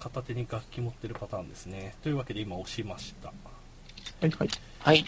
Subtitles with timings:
[0.00, 1.94] 片手に楽器持ってるパターンですね。
[2.02, 3.28] というわけで今押しました。
[3.28, 3.32] は
[4.26, 4.48] いはい。
[4.80, 5.04] はい。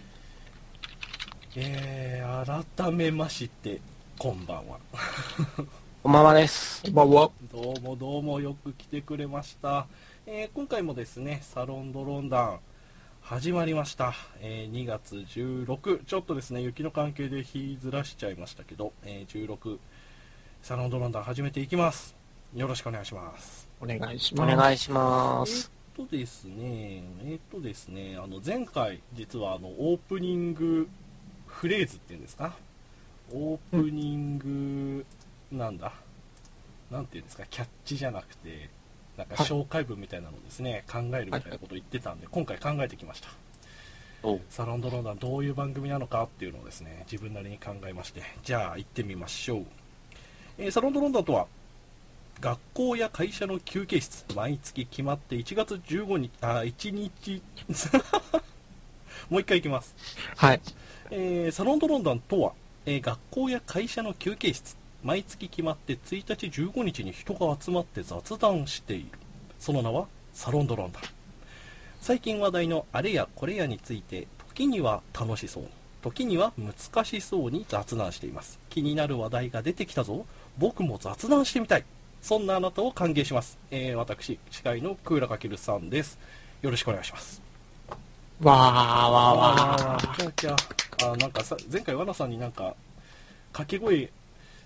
[1.56, 3.80] えー、改めまして、
[4.18, 4.78] こんばんは。
[6.02, 6.82] こんばんはです。
[6.82, 7.30] こんばんは。
[7.50, 9.86] どうもどうもよく来てくれました。
[10.26, 12.60] えー今回もですね、サロンドロンダン
[13.22, 14.12] 始まりました。
[14.40, 19.78] えー2月16、ちょっとですね、雪の関係で日ずらしちゃいましたけど、えー16、
[20.62, 22.14] サロンドロンダン始めていきます。
[22.54, 23.71] よろしくお願いします。
[23.82, 24.56] お願いしおます。
[24.56, 25.70] 願いしえます。
[25.98, 30.88] ーっとですね、えーっとですね、あの前回実はあのオープニング
[31.46, 32.54] フレーズっていうんですか、
[33.32, 35.04] オープニング、
[35.50, 35.92] なんだ、
[36.90, 38.70] なんていうんですか、キャッチじゃなくて、
[39.16, 43.28] なんかはい紹介文みたいなのをですね、考えるみたいなことを言ってたんで、今回考えてきました。
[44.22, 49.66] おサロンドロンダンどういう番組なのかっていうのをですね、自分なりに考えまして、じゃあ行ってみましょう。
[50.58, 51.48] えーサロンドロンダンとは、
[52.42, 57.40] 学校や会社の休憩室、毎月決まって1月15日、あ、1日、
[59.30, 59.94] もう一回行きます。
[60.36, 60.60] はい。
[61.12, 62.52] えーサロンドロンダンとは、
[62.84, 69.06] えー学校や会社の休憩室毎月決まって1日15日に人が集まって雑談している。
[69.60, 71.02] その名はサロンドロンダン。
[72.00, 75.68] 最近話題のあれやこれやについて時には楽しそうに
[76.02, 78.58] 時には難しそうに雑談しています。
[78.68, 80.26] 気になる話題が出てきたぞ。
[80.58, 81.84] 僕も雑談してみたい
[82.22, 86.20] そんなあなたを歓迎します、えー私司会のクーラかけるさんです。
[86.62, 87.42] よろしくお願いします。
[88.40, 90.16] わーわーわー。
[90.16, 92.76] キャーキャーあなんかさ前回和田さんになんか
[93.52, 94.08] 掛け声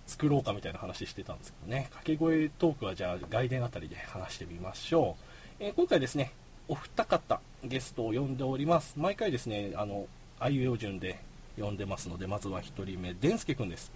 [0.07, 1.85] 作ろうかみたいな話してたんですけどね。
[1.85, 5.17] 掛け声トークはじゃあ外伝あたりで話してみましょ
[5.59, 6.33] う、えー今回ですね
[6.69, 8.93] お二方ゲストを呼んでおります。
[8.99, 10.07] 毎回ですねあの
[10.39, 11.19] あいう順で
[11.59, 13.91] 呼んでますのでまずは一人目でんすけくんです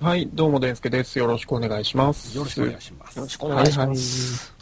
[0.00, 1.18] はい、どうも、でんすけです。
[1.18, 2.36] よろしくお願いします。
[2.36, 4.54] よろしくお願いしますよろしくお願いします。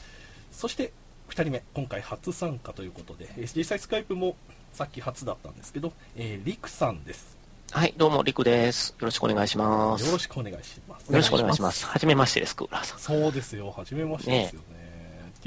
[0.51, 0.95] そして
[1.29, 4.35] 2人目今回初参加ということでえー実際スカイプも
[4.73, 7.37] さっき初だったんですけど、えー、りくさんです
[7.71, 8.97] はい、どうも、りくです。
[8.99, 10.07] よろしくお願いします。
[10.07, 11.71] よろしくお願いしますよろしくお願いしま。
[11.71, 12.99] すはじめましてです、クーラーさん。
[12.99, 14.77] そうですよ、初めましてですよね。
[14.77, 14.86] TLD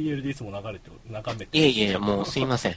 [0.07, 1.57] いつも流れて、眺めて。
[1.57, 2.75] いえいえ、もうすいません。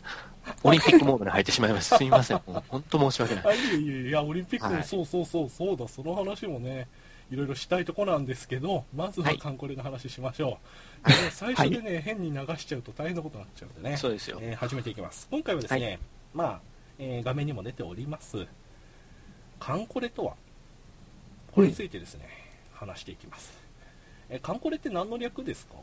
[0.65, 1.97] オリンピックモードに入ってしまいました。
[1.99, 2.41] すいません。
[2.47, 3.45] もう本当申し訳ない。
[3.47, 6.89] あ、いえいえいや、オリンピックも、はいそうそうそう、そうだ、その話もね、
[7.31, 10.59] いろいろしたいとこなんですけど、まずははいカンコレの話しましょ
[11.05, 11.09] う。
[11.09, 13.97] で最初でね、変に流しちゃうと大変なことになっちゃうんでね。
[13.97, 14.39] そうですよ。
[14.43, 15.29] えー始めていきます。
[15.31, 15.99] 今回はですね、はい
[16.35, 16.61] まあ、
[16.99, 18.47] えー画面にも出ております、
[19.61, 20.35] カンコレとは、
[21.53, 22.29] これについてですね、
[22.73, 23.53] 話していきます。
[24.29, 25.75] えーカンコレって何の略ですか？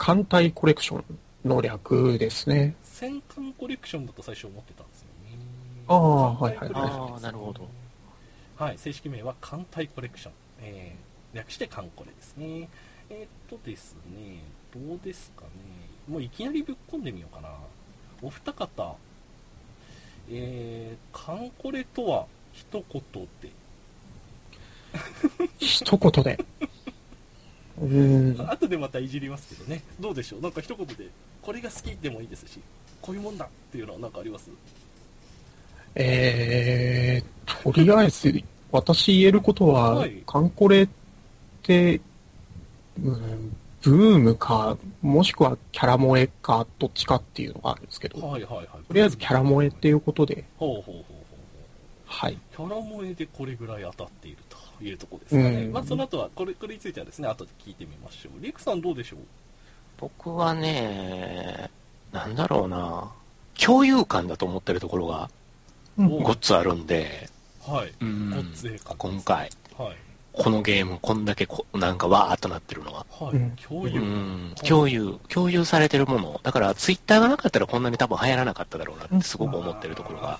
[0.00, 1.04] 艦隊コレクション
[1.46, 2.74] の略ですね。
[2.82, 5.38] 戦艦コレクションだと最初思ってたんですよね。
[5.88, 7.68] ああはいはい艦隊コレクションですああ、なるほど。
[8.56, 10.32] はい、正式名は艦隊コレクション。
[10.62, 12.70] えー略して艦コレですね。
[13.10, 14.42] えーっとですね、
[14.74, 15.50] どうですかね。
[16.08, 17.50] もういきなりぶっ込んでみようかな。
[18.22, 18.96] お二方、
[20.30, 23.50] えー、艦コレとは一言で、
[25.60, 26.38] 一言で。
[27.78, 28.50] うーん。
[28.50, 30.40] 後でまたいじりますけどね、どうでしょう？
[30.40, 31.08] なんか一言で、
[31.42, 32.60] これが好きでもいいですし、
[33.00, 34.50] こういうもんだっていうのは何かあります？
[35.94, 38.32] えー、とりあえず、
[38.70, 40.88] 私言えることは、はいカンコレっ
[41.62, 42.00] て、
[43.02, 48.66] うん、ブームか、もしくはキャラ萌えか、どっちかっていうのがあるんですけど、はいはいはい。
[48.86, 51.16] とりあえずキャラ萌えっていうことで、ほうほうほうほうほう。
[52.06, 52.38] はい。
[52.54, 54.49] キャラ萌えでこれぐらい当たっていると
[54.84, 55.64] いうところですかね。
[55.64, 58.42] うんまあその後はこれこれについてはですね後で聞いてみましょう。
[58.42, 59.18] リクさんどうでしょう？
[59.98, 61.70] 僕はね、
[62.12, 63.10] なんだろうな。
[63.58, 65.28] 共有感だと思ってるところが
[65.98, 67.28] ごっつあるんで、
[67.60, 67.92] はい。
[68.00, 69.96] うんごっつええ感じ今回、はい。
[70.32, 73.04] このゲーム、こんだけこなんかわーっとなってるのは。
[73.10, 73.34] はい。
[73.34, 74.00] うん共有。
[74.00, 76.40] うん、共有、共有されてるもの。
[76.42, 80.38] だから、ツイッターがなかったらこんなに多分流行らなかっただろうなってすごく思ってるところが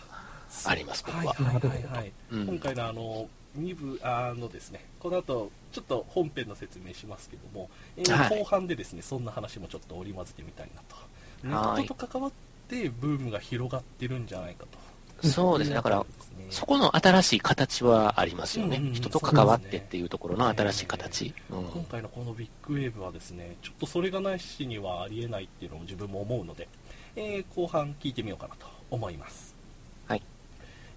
[0.65, 1.35] あります、僕は。
[1.35, 2.13] はいはいはいはい。
[2.31, 3.29] うん今回のあの
[3.59, 10.97] 2部あのですねこの後ちょっと本編の説明しますけども、えーはい後半でですねそんな話もちょっと織り交ぜてみたいなと。
[11.43, 12.33] ネはいットと関わっ
[12.69, 15.29] てブームが広がってるんじゃないかと。
[15.29, 15.75] そうですね。
[15.75, 16.07] だから、
[16.49, 18.79] そこの新しい形はありますよね。
[18.79, 21.35] うんうん人と関わってっていうところの新しい形。
[21.51, 26.69] うん今回のこのビッグウェーブはですねちょっとそれがないしにはありえないっていうのを自分も思うので、
[27.17, 29.50] えー後半聞いてみようかなと思いますはい、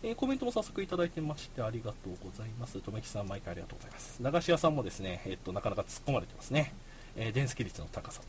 [0.04, 6.74] えーコメントも早速いただいてましてありがとうございますとめきさん毎回ありがとうございます流し屋さんもですね、えっとなかなか突っ込まれてますね
[7.16, 8.22] えー、電スキ率の高さ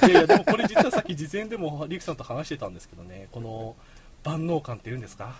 [0.00, 3.76] と いやいやでもこれ実はさっき事前でもリクさんと話してたんですけどねこの
[4.24, 5.34] 万能感っていうんですか？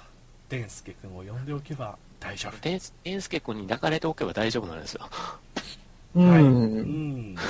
[0.51, 5.09] デンスケ君を呼んでおけば大丈夫で、エンスケ君に抱かれておけば大丈夫なんですよ。
[6.15, 6.31] うん。
[6.31, 6.43] はい。
[6.43, 7.33] ううん。
[7.33, 7.35] ん。
[7.35, 7.41] ま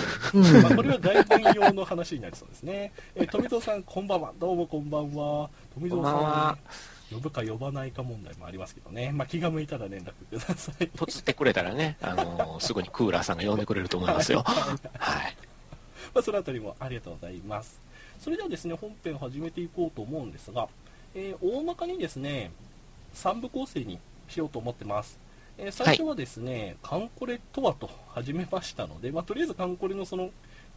[0.71, 2.93] あ、これは外文用の話になりそうですね。
[3.17, 4.33] えー富蔵さん、こんばんは。
[4.39, 5.51] どうもこんばんは。
[5.75, 6.59] 富蔵こんばんさはん、
[7.13, 9.13] 呼ぶか呼ばないか問題もありますけどね。
[9.13, 10.89] まあ、気が向いたら連絡ください。
[10.89, 14.43] とつってくれたらね、あのーすぐにクーラーさんが呼んでくれると思いますよ。
[14.47, 15.37] はい。
[16.15, 17.81] まあ、そのあたりもありがとうございます。
[18.21, 20.69] それではですね、本編を始めていこうと思うんですが、
[21.15, 22.51] えー大まかにですね、
[23.15, 23.99] 3部構成に
[24.29, 25.19] しようと思ってます。
[25.59, 30.31] えー最初はですね、カンコレとはと始めましたので、まあ、とりあえずカンコレのその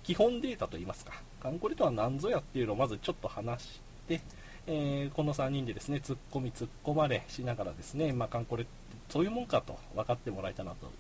[0.03, 4.21] 基本データといいますか、カンコレとは何ぞやっていうのをまずちょっと話して、
[4.67, 8.65] えーこの3人でですね、突っ込み突っ込まれしながらですね、まあ、カンコレ
[9.09, 10.91] そういうもんかと分かってもらえたなと、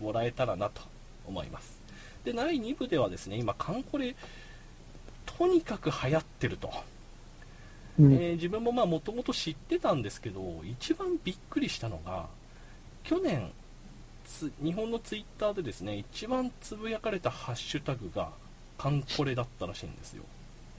[0.00, 0.82] もらえたらなと
[1.26, 1.80] 思います。
[2.24, 4.14] で、第2部ではですね、今、カンコレ、
[5.26, 6.70] とにかく流行ってると。
[7.98, 8.12] うん。
[8.14, 12.28] えー自分もまあもともと知ってたんですけど、一番びっくりしたのが、
[13.02, 13.50] 去年、
[14.24, 18.30] つ日本のツイッターでですね、一番つぶやかれたハッシュタグが、
[18.78, 20.22] カンコレだったらしいんですよ。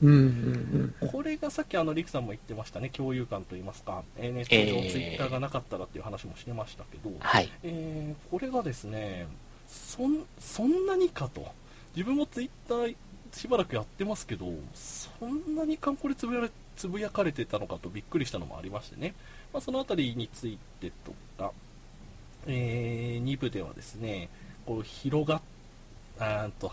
[0.01, 0.93] うん。
[1.01, 1.07] うん。
[1.09, 7.49] これがさっきあの、リクさんも言ってましたね、共有感といいますか、えーネット上、えーツイッターがなかったらっていう話もしてましたけど、はい。
[7.63, 9.27] えーこれがですね
[9.67, 11.45] そんそんなにかと
[11.95, 12.95] 自分もツイッター
[13.31, 19.13] しばらくやってますけどそんなにカンコレつぶやれつぶやかれてたのかとびっくりしたのもありましてね、
[19.53, 21.51] まあ、そのあたりについてとか、
[22.47, 24.29] え2部ではですね
[24.65, 25.41] こう広がっ
[26.19, 26.71] あーんと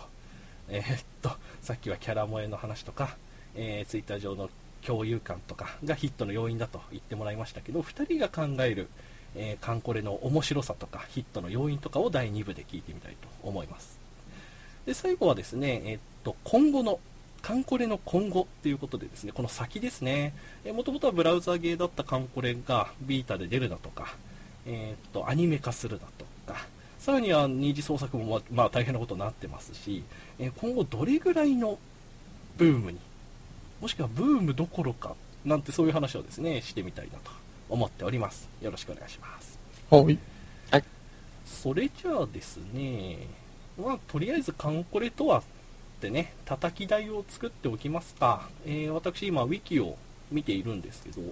[0.69, 1.31] えーっと
[1.63, 3.17] さっきはキャラ萌えの話とか、
[3.55, 4.49] えツイッター上の
[4.87, 8.89] 共有感とかがヒットの要因だと言ってもらいましたけど2人が考える
[9.35, 13.99] えーカンコレの面白さとかヒットの要因とかを第2部で聞いてみたいと思います。
[14.87, 17.01] で最後はですね、えーっと今後の
[17.41, 20.35] カンコレの今後っていうことでですねこの先ですね
[20.75, 24.17] もともとはブラウザゲーだったカンコレがビータで出るだとか、
[24.67, 26.67] えーっとアニメ化するだとか
[27.09, 30.05] さらには二次創作もまあまあ大変なことになってますし、
[30.39, 31.79] えー今後どれぐらいの
[32.59, 32.99] ブームに
[33.81, 37.31] もしくはブームどころかなんてそういう話をですねしてみたいなと
[37.71, 38.47] 思っております。
[38.61, 39.59] よろしくお願いします。
[40.71, 40.85] はい。
[41.47, 43.17] それじゃあですね
[43.83, 45.43] まあとりあえずカンコレとはっ
[46.03, 49.97] てね叩き台を作っておきますか、えー私今ウィキを
[50.31, 51.23] 見ているんですけど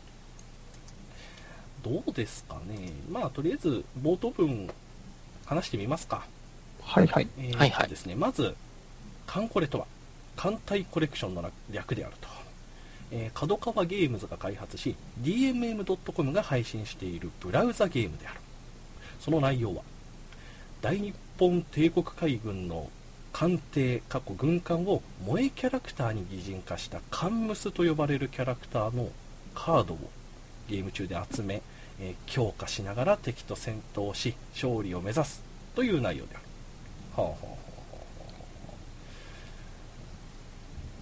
[1.85, 2.93] どうですかね。
[3.11, 4.71] まあとりあえず冒頭文
[5.47, 6.27] 話してみますか
[6.83, 7.29] はいはい。
[7.39, 8.55] えーとはいはいですね、まず、
[9.27, 9.87] カンコレとは、
[10.37, 12.29] 艦隊コレクションの略であると。
[13.13, 18.41] えー角川ゲームズが開発し、DMM.com が配信しているブラウザゲームである。
[19.21, 19.83] その内容は、
[20.83, 22.91] 大日本帝国海軍の
[23.33, 29.11] 艦艇、過去軍艦を萌えキャラクターに擬人化したカンムスと呼ばれるキャラクターの
[29.55, 29.99] カードを
[30.69, 31.63] ゲーム中で集め、
[32.01, 35.43] えー強化しながら敵と戦闘し勝利を目指す
[35.75, 36.45] という内容である。
[37.17, 37.57] はあはあ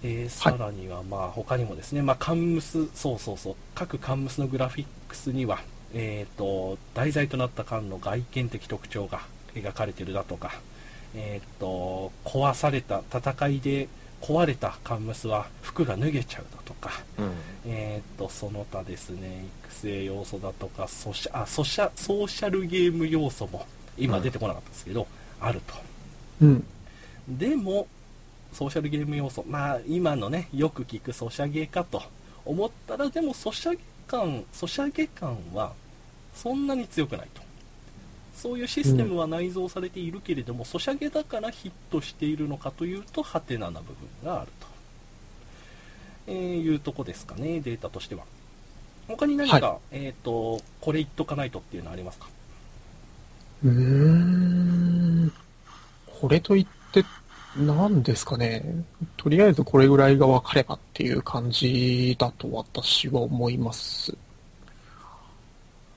[0.02, 5.60] えーさらにはまあ他にもですね、まあ、カンムス、そうそうそう、各カンムスのグラフィックスには、
[5.94, 9.20] えー、と題材となった艦の外見的特徴が
[9.54, 10.60] 描かれてるだとか、
[11.14, 13.88] えー、と壊された戦いで
[14.24, 17.30] 壊れたカンムスは服が脱げちゃうだとか、うん。
[17.66, 23.66] えー、とその他ですね育成要素だとかソシャあソシャソーシャルゲーム要素も
[23.98, 25.06] 今出てこなかったですけど、
[25.40, 25.74] あると
[26.40, 26.66] うん。
[27.28, 27.86] でも
[28.54, 32.02] ソーシャルゲーム要素まあ今のねよく聞くソシャゲかと
[32.46, 35.74] 思ったらでもソシャゲ感ソシャゲ感は
[36.34, 37.42] そんなに強くないと
[38.34, 44.66] そういうシステムは内蔵されているけれども、ソシャゲだからヒットしているのかというとハテナな部分があると、
[46.26, 48.24] えーいうとこですかねデータとしては
[49.08, 52.26] 他に何か、はえっ、とこれ言っとかないとっていうのはありますか？
[53.64, 55.32] うーん。
[56.06, 57.04] これといって、
[57.56, 58.64] 何ですかね。
[59.16, 64.16] とりあえずこれぐらいが分かればっていう感じだと私は思います。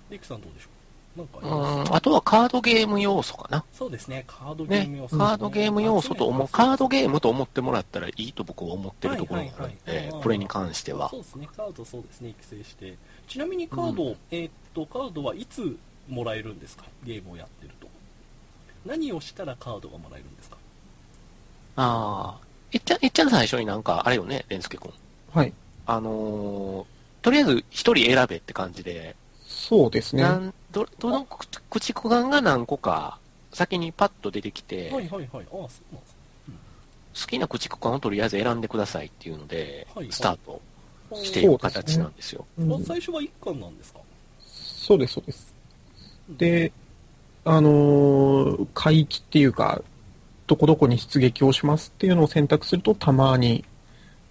[0.10, 0.77] リクさんどうでしょう？
[1.18, 3.64] なんかあうん、あとはカードゲーム要素かな。
[3.74, 11.18] そうですね、カードゲームね要、素、カードゲーム要素と思う、カードゲームと思ってもらったらいいと僕は思ってるところがあるんはいはいはいで、これに関してはそ。
[11.18, 12.96] うですね、カードそうですね、育成して。
[13.28, 15.76] ちなみにカード、えーっと、カードはいつ
[16.08, 16.86] もらえるんですか？
[17.04, 17.88] ゲームをやってると。
[18.86, 20.58] 何をしたらカードがもらえるんですか？
[21.78, 24.94] ああ、いっちゃん、いっちゃん最初になんか、あれよね、レンスケ君。
[25.34, 25.52] はい。
[25.88, 30.22] あのーとりあえず一人選べって感じで、そうですね。
[30.24, 33.20] なんどどのく駆逐艦が何個か
[33.54, 35.46] 先にパッと出てきて、はいはいはい。
[35.46, 35.70] ああ、そうなんで
[36.08, 36.18] す
[37.26, 40.62] 好きな駆逐艦をとりあえず選んでくださいっていうので、はいはいスタート
[41.10, 42.46] かしていく形なんですよ。
[42.60, 44.00] うんあ最初は1巻なんですか？
[44.46, 45.54] そうです、そうです。
[46.30, 46.72] で、
[47.46, 49.82] あのー海域っていうか、
[50.48, 53.64] どこどこに出撃をしますっていうのを選択すると、たまに、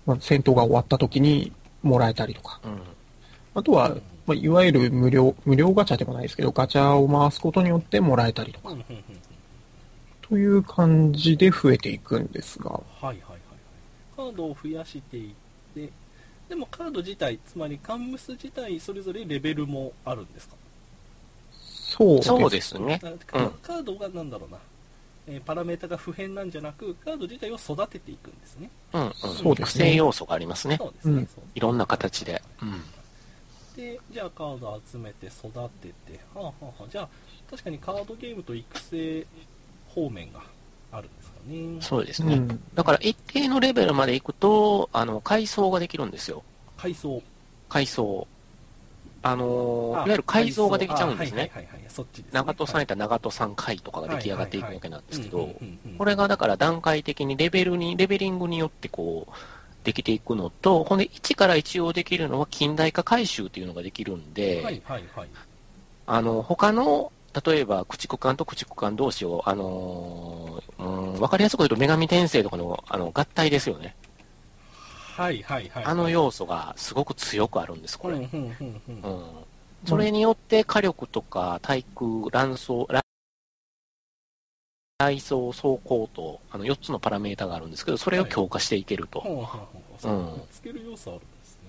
[0.07, 1.53] まあ、戦闘が終わった時に
[1.83, 2.61] もらえたりとか。
[2.65, 2.81] うん。
[3.55, 9.03] あとは、まあ、いわゆる無料、無料ガチャでもないですけど、ガチャを回すことによってもらえたりとか、うんうんうんうん。
[10.23, 13.21] という感じで増えていくんですが、はいはいはい。
[13.31, 13.41] はい
[14.17, 15.35] カードを増やしていっ
[15.75, 15.93] て
[16.49, 20.55] でもカード自体つまりカンムス自体それぞれレベルもあるんですか？
[21.51, 22.29] そうです。
[22.29, 22.99] そうですね。
[23.63, 24.59] カードがなんだろうな、
[25.27, 28.71] えーパラメータが不変なんじゃなくカード自体を育てていくんですね。
[28.95, 29.13] うん、うん。
[29.13, 29.95] そうですね。
[29.95, 30.79] 要素がありますね。
[30.79, 31.29] そうですね、うん。
[31.55, 32.43] いろんな形で。
[32.63, 32.83] うん。
[33.77, 35.49] でじゃあカード集めて育
[35.81, 37.09] ててはあ、はあはあ、じゃあ
[37.51, 39.27] 確かにカードゲームと育成
[39.89, 40.41] 方面が
[40.93, 42.35] あるんですかねそうですね。
[42.35, 42.61] うん。
[42.75, 46.43] だから一定のレベルまで行くと、あの、階層ができるんですよ。
[46.77, 47.23] 階層
[47.69, 48.27] 階層。
[49.23, 51.51] あのいわゆる改造ができちゃうんですね。
[52.31, 55.51] 長門さんやったら長門さん階とかが出来上がっていくわけなんですけど、
[55.99, 59.33] これがだから段階的にレベルに、レベリングによってこう、
[59.87, 65.29] できていくのと、ほんで1から一応できるのは近代化回収っていうのができるんで、はいはいはい
[66.07, 67.13] あの、他の、
[67.45, 70.83] 例えば駆逐艦と駆逐艦同士を、あのー
[71.15, 73.95] うん、わかりやすく言うと女神転生とかの、あの、合体ですよね。
[75.17, 78.29] はいはいはいあの要素がすごく強くあるんです、これ。
[79.87, 83.06] それによって火力とか対空、乱装、乱
[84.99, 89.21] 雷装、走行と、あの4つのパラメータがあるんですけど、それを強化していけると。
[89.21, 89.47] ほ
[90.05, 90.43] うん。
[90.51, 91.61] つける要素あるんですね。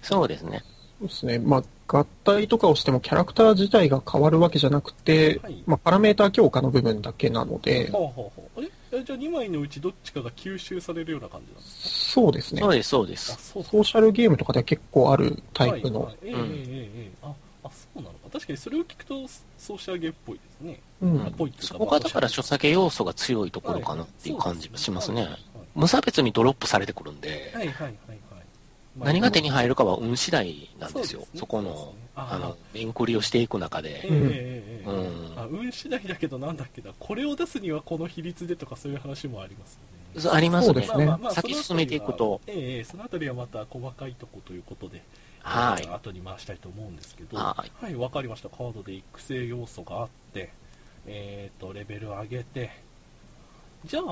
[0.00, 0.64] そうですね。
[1.00, 1.38] そうですね。
[1.38, 5.62] まあ、合体とかをしてもキャラクター自体が変わるわけじゃなくて、はい。
[5.66, 8.58] まあ、パラメータ強化の部分だけなので、ほうほうほう。
[8.58, 12.22] あれえじゃあ2枚のうちどっちかが吸収されるような感じなんですか？
[12.22, 12.62] そうですね。
[12.62, 12.72] そう。
[12.72, 13.50] です、そうであす。
[13.52, 13.64] そう。
[13.64, 16.16] ソーシャルゲームとかでは結構あるタイプの、はいはい。
[16.22, 17.12] ええええええ。
[17.22, 18.14] ああそうなの。
[18.14, 20.80] か確かにそれを聞くとソーシャルゲームっぽいですね。
[21.02, 21.26] うん。
[21.26, 25.24] あぽいそこがだから所書作要素が強いところかなっていう感じがしますね。
[25.24, 28.18] はい無差別にドロップされてくるんで、はいはいはいはい。
[28.98, 31.20] 何が手に入るるかは運次第なんですよ。
[31.20, 31.40] そね。
[31.40, 31.76] そこのね、
[32.14, 33.88] ああの、面繰りをしていく中ええで。
[33.88, 34.90] ええええ。
[34.90, 34.92] う
[35.34, 35.38] ん。
[35.38, 36.90] あ運次第だけどなんだっけな。
[36.98, 39.80] これを出すにはこの比率でとかそういう話もありますよ
[40.14, 40.20] ね。
[40.20, 40.82] そうありますね。
[40.82, 41.22] そうです。
[41.22, 41.30] ね。
[41.30, 42.18] 先進めていくと。
[42.18, 45.02] そのあたりはええええそのあたりはまた細かいとこということで、
[45.42, 45.82] はい。
[45.84, 48.48] えー後に回したいと思うんですけど、ははい、わかりました。
[48.48, 50.50] カードで育成要素があって、
[51.06, 52.70] えっ、と、レベル上げて、
[53.84, 54.04] じゃあ、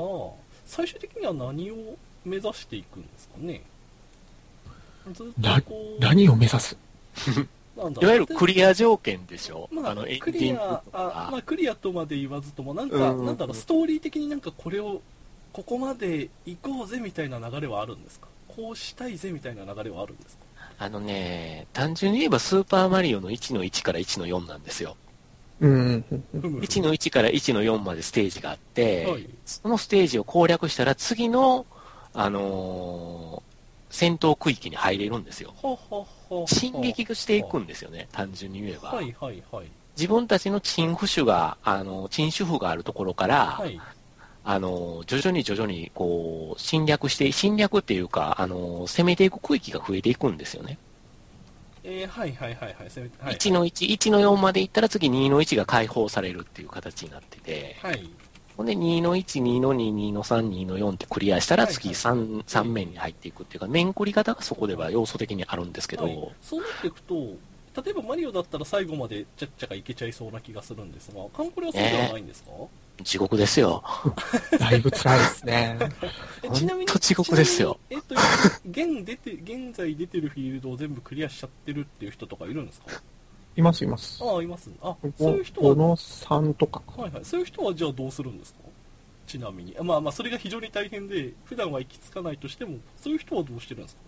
[0.67, 3.63] 最終的には何を目指していくんですかね？
[5.13, 6.77] ずっなとこう、何を目指す？
[7.77, 9.69] なんだいわゆるクリア条件でしょ？
[9.73, 13.27] まあ、あの、エンクリアディングとあ、まクリアとまで言わずとも、なんか、うん。
[13.27, 15.01] なんだろう、ストーリー的になんかこれを、
[15.53, 18.27] ここまで行こうぜみたいな流れはあるんですか？
[18.49, 20.45] こうしたいぜみたいな流れはあるんですか？
[20.83, 24.97] あのね、単純に言えばスーパーマリオの1の1から1の4なんですよ。
[25.61, 26.25] うんうんうん。
[26.33, 31.67] ふむふむ1の1から1の4までステージがあって、はいそのステージを攻略したら次の、
[32.15, 33.51] あのー
[33.93, 35.53] 戦闘区域に入れるんですよ。
[36.47, 38.91] 進撃していくんですよね、単純に言えば。
[38.91, 39.67] はいはいはい。
[39.97, 43.79] 自分たちの鎮府主が、あの、鎮主府があるところから、はい。
[44.45, 50.79] あの、徐々に徐々に、こう、侵略して、侵略っていうか、あの、攻めていく区域が増えていくんですよね。
[51.85, 52.91] えー、はいはいはいはい。
[52.91, 58.09] せめはい、1の1、1の4まで行ったら次2の1が解放されるっていう形になってて、はい。
[58.57, 61.95] ほんで2の1、2の2、2の3、2の4ってクリアしたら次はい。
[61.97, 67.15] 3, 三面に入っていくっていうか、面繰り方がそこでは要素的にあるんですけど、はい、そうなっていくと、
[67.83, 72.51] 例えばマリオだったら最後までちゃっちゃかいけちゃいそうな気がするんですが、カンコレはそうではないんですか、
[73.03, 73.83] 地獄ですよ。
[74.59, 75.79] だいぶ辛いですね。
[76.43, 77.79] えほんと地獄ですよ。
[77.89, 78.15] ちなみにえっと、
[78.71, 82.87] 現出て、現在出てるフィールドを全部クリアしちゃってるっていう人とかいるんですか？
[83.57, 84.23] いますいます。
[84.25, 84.71] ああ、います。
[84.81, 86.83] あ、そういう人こは、の3とか。
[86.97, 87.25] はいはい。
[87.25, 88.61] そういう人はじゃあどうするんですか？
[89.27, 89.77] ちなみに。
[89.79, 94.03] あまあまあ、それが非常に大変で、普段は行き着かないとしても、そういう人はどうしてるんですか？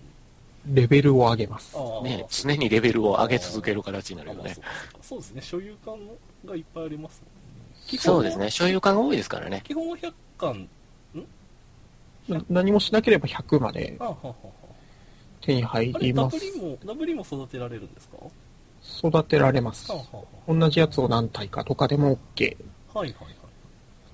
[0.73, 1.77] レベルを上げます。
[2.05, 4.65] ね、常にレベルを上げ続ける形になるよねあまあそう。
[4.65, 4.71] か
[5.03, 5.97] そうですね、所有感
[6.47, 7.32] がいっぱいありますもん
[7.99, 9.63] そうですね、所有感が多いですからね。
[9.65, 10.69] 基本は100巻。
[12.29, 14.35] な何もしなければ100まであははは
[15.41, 16.39] 手に入あれ、ダります。
[16.39, 18.17] ブリも、ダブリも育てられるんですか？
[18.17, 18.31] は
[19.21, 19.97] 育てられますあ。
[19.97, 22.57] はは同じやつを何体かとかでも OK。
[22.95, 23.35] はいはいはい。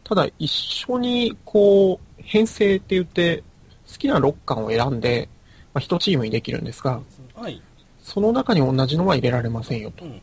[0.04, 3.42] ただ一緒にこう、編成って言って、
[3.90, 5.28] 好きな6巻を選んで、
[5.74, 7.02] まあ、1チームにできるんですが、
[7.34, 7.60] はい。
[7.98, 10.10] その中に同じのは入れられませんよとうん。
[10.12, 10.22] うんうん。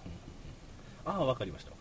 [1.06, 1.72] ああ、わかりました。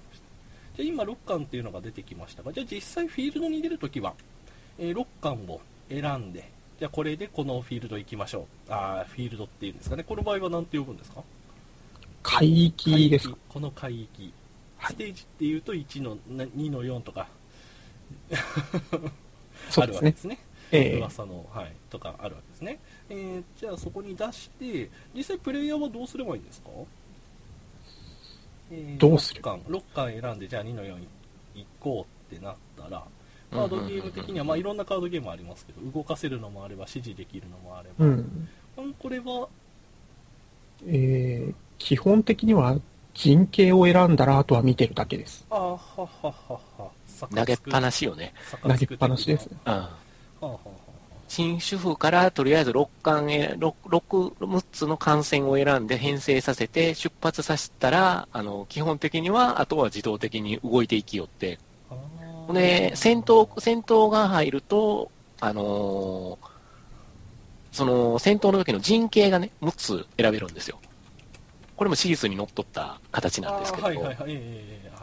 [0.76, 4.14] じゃあ今6巻っていうのが出てきましたが、じゃあ実際フィールドに出るときは、
[4.78, 8.72] えー6巻を選んで、じゃあこれでこのフィールド行きましょう。
[8.72, 10.02] ああ、フィールドっていうんですかね。
[10.02, 11.22] この場合は何て呼ぶんですか？
[12.22, 13.36] 海域ですか？
[13.48, 14.22] この海域。
[14.22, 14.32] はい
[14.92, 17.26] ステージっていうと1の、な2の4とか。
[19.76, 19.86] あ。
[19.86, 20.38] るわけですね。
[20.72, 22.80] ええ噂の、はい、とかあるわけですね。
[23.08, 26.68] えーじゃあそこに出して、実際プレイヤーはどうすればいいんですか、
[28.70, 31.06] えーどうする ?6 巻、6巻選んで、じゃあ2の4に
[31.54, 33.04] 行こうってなったら、
[33.50, 38.48] カードゲーム的には、まあいろんなカードゲームありますけど、動かせるのもあれば、指示できるのもあれば、うん。
[38.78, 39.48] うんこれは、
[40.86, 42.78] えー基本的には
[43.14, 45.44] 人形を選んだらあとは見てるだけです。
[45.50, 46.90] あーはははは、
[47.34, 47.96] 投げっぱなし。
[47.96, 48.32] しよね。
[48.52, 49.56] 逆投げっぱなしですね。
[49.66, 49.72] うん。
[49.72, 49.90] はあは
[50.42, 50.58] あは
[51.34, 61.58] 新主婦からとりあえず6巻、6、6、6つの感染を選んで編成させて出発させたら、あの、基本的には、あとは自動的に動いていきよって。
[62.52, 65.10] で、戦闘、戦闘が入ると、
[65.40, 66.54] あのー
[67.72, 70.78] その、戦闘の時の陣形がね、6つ選べるんですよ。
[71.76, 73.88] これも史実にのっとった形なんですけど、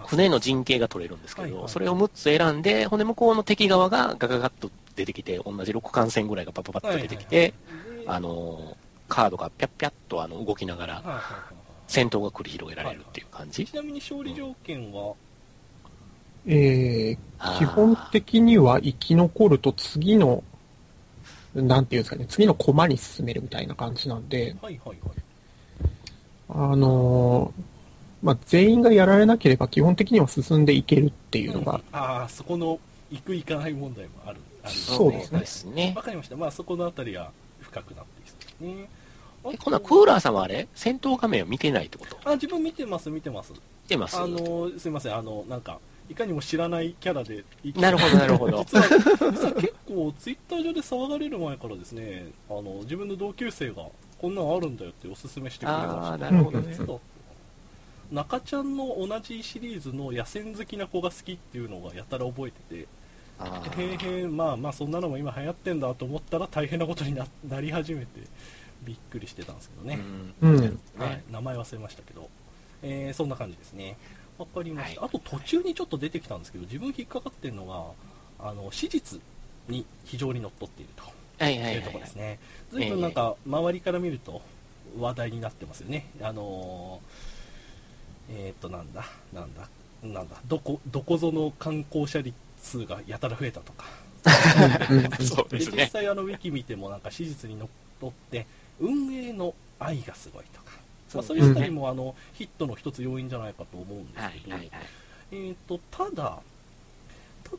[0.07, 1.69] 船の陣形が取れるんですけど、はいはい。
[1.69, 8.17] それを6つ選んで、ほんで向こうの敵側がガガガッと出てきて、同じ6艦船ぐらいがパパパッと出てきて、はいはいはい。
[8.17, 11.21] あのーカードがピャッピャッとあの動きながら
[11.85, 13.65] 戦闘が繰り広げられるっていう感じ。
[13.65, 15.13] ちなみに勝利条件は、
[16.47, 17.57] えーあー。
[17.57, 20.45] 基本的には生き残ると次の、
[21.53, 25.17] なんていうんですかね、次のコマに進めるみたいな感じなんで、はいはいはい。
[26.53, 27.63] あのー
[28.21, 32.79] まあ、全員がやられなければ基本的には進んでいけるっていうのが、ああ、そこの
[33.09, 34.39] 行く行かない問題もある。
[34.63, 36.03] あるそうですねわ。
[36.03, 36.35] かりました。
[36.35, 37.31] まあそこのあたりは
[37.61, 38.89] 深くなっていそうですね。
[39.45, 40.67] え、こんなんクーラーさんはあれ？
[40.75, 42.15] 戦闘画面を見てないってこと？
[42.23, 43.53] あ、自分見てます、見てます。
[43.53, 44.17] 見てます？
[44.17, 47.43] あの、すいません、あの、なんか、いかにも知らないキャラで
[47.75, 48.63] なるほど、なるほど。
[48.69, 48.85] 実は、
[49.31, 53.87] 実は結構、ツイッター上で騒がれる前からですね、あの、自分の同級生が、
[54.21, 56.13] こんなのあるんだよっておすすめしてくれました。
[56.13, 56.77] あーなるほどね
[58.11, 62.87] 中ちゃんの同じシリーズの野戦好きな子が好きっていうのがやたら覚えてて、
[63.39, 68.19] あへーえへえ、まあまあそんなのも今流行ってんだと思ったら大変なことにな なり始めて、
[68.83, 69.99] びっくりしてたんですけどね。
[70.41, 72.29] うんねはい、名前忘れましたけど、
[72.83, 73.97] えーそんな感じですね。
[74.37, 75.05] わかりました。
[75.05, 77.95] あと途中にちょっと出てきたんですけど、自分引っかかってるの
[78.39, 79.19] が、あの、史実
[79.69, 81.20] に非常にのっとっていると。
[81.41, 82.15] はいはいいうはいところです。
[82.15, 82.39] ね。
[82.71, 84.41] 随分なんか、周りから見ると
[84.99, 86.05] 話題になってますよね。
[86.21, 89.67] あのーえーっと、なんだ、なんだ、
[90.03, 93.85] なんだ、どこ、どこぞの観光者率がやたら増えたとか。
[95.19, 95.87] そうですね。
[95.87, 97.67] 際あのウィキ見てもなんか史実にのっ
[97.99, 98.45] とって
[98.79, 100.71] 運営の愛がすごいとか、
[101.15, 104.87] まあ、そういうあたりもあのヒットの一つ要因じゃないかと思うんですけど、はいはいはい。
[105.31, 106.39] えー、とただ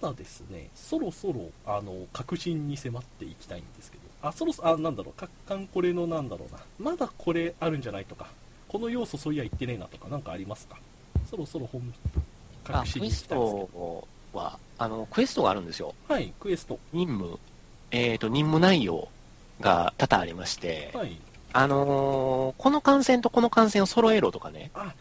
[0.01, 8.27] ただですねそろそろあの確信に迫っていきたいんですけどあそろそろあなんだろうかかんこれのなんだろうなまだこれあるんじゃないとか
[8.69, 10.77] この要素そういや言ってねえなとかなんかありますか？
[11.31, 11.83] そろそろ本
[12.65, 13.69] あ確信に行きたいんですけど。
[13.73, 15.95] トは、あの、クエストがあるんですよ。
[16.09, 16.79] はいクエスト。
[16.93, 17.39] 任務、
[17.91, 19.09] えっ、と、任務内容
[19.61, 21.19] が多々ありまして、はい。
[21.53, 24.71] あのーこの艦船とこの艦船を揃えろとかね。
[24.75, 24.95] あ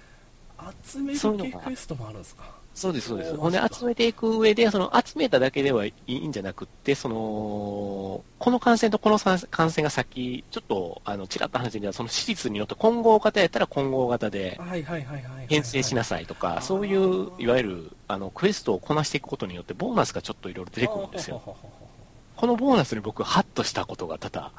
[0.85, 2.43] 集めるそういうのが系クエストもあるんですか？
[2.73, 3.31] そうです、そうです。
[3.33, 7.15] おーほんで、集めていく上で、その、集めただけではいいんじゃなくって、その、
[8.39, 14.59] この艦船とこの艦船が先、ちょっと、あの、ちらっと話してみたら、その史実によって混合型やったら混合型で
[15.49, 21.41] 編成しなさいとか、そういう、いわゆる、あの、クエストをこなしていくことによって、ボーナスがちょっといろいろ出てくるんですよ。
[22.37, 24.53] このボーナスに僕、ハッとしたことが多々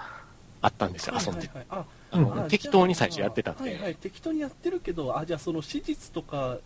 [0.61, 1.49] あったんですよ、遊んで。
[1.49, 3.71] はいはいはいあの、うん適当に最初やってたんで。
[3.71, 6.59] はいはい、適当にやってるけど、あ、じゃあその史実とか、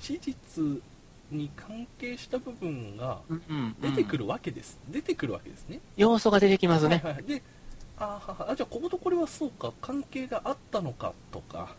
[0.00, 0.82] 史実
[1.30, 4.78] に関係した部分がうんうん出てくるわけです。
[4.88, 5.80] 出てくるわけですね。
[5.96, 7.00] 要素が出てきますね。
[7.04, 7.24] はいはい。
[7.24, 7.42] で、
[7.98, 11.74] ああ、じゃあこことこれはそうか、関係があったのかとか、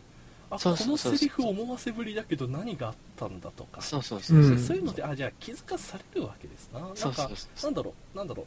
[0.51, 4.51] あ、このセリフ思わせぶりだけど何があったんだとか、そうそうそうそう。
[4.51, 6.79] うんそういうので、あ、じゃあ気づかされるわけですな。
[6.79, 7.29] なんか、
[7.63, 8.45] なんだろう、なんだろう、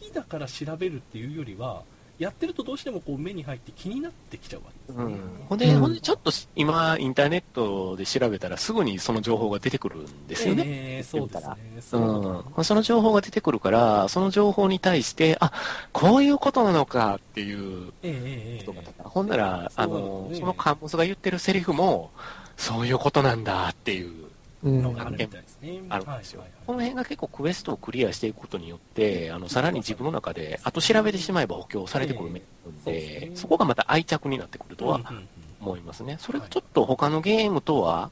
[0.00, 1.82] 好きだから調べるっていうよりは、
[2.18, 5.14] やってるとどうしてもこう目に入って気になってきちゃうわけですね。
[5.14, 10.62] うん、ほんで、うんほんでちょっと今、インターネットで調べたらすぐにその情報が出てくるんですよね。
[10.66, 11.54] えーそうですね。
[11.78, 12.60] うそう。
[12.60, 15.52] ん、その情報が出てくるから、その情報に対して、あ
[15.92, 22.10] こういうことなのかっていうええええええほんなら、あの、ねそのカンポスが言ってるセリフも、
[22.56, 24.24] そういうことなんだっていう、うん
[24.64, 25.82] のがあるみたいですね。
[25.88, 26.40] あるんですよ。
[26.40, 35.28] はいはいはいこの辺が結構クエストをクリアしていくことによって、あの、さらに自分の中で、あと調べてしまえば補強されてくる面があるんええそこがまた愛着になってくるとはうんうんうん
[35.60, 36.16] 思いますね。
[36.20, 38.10] それがちょっと他のゲームとは、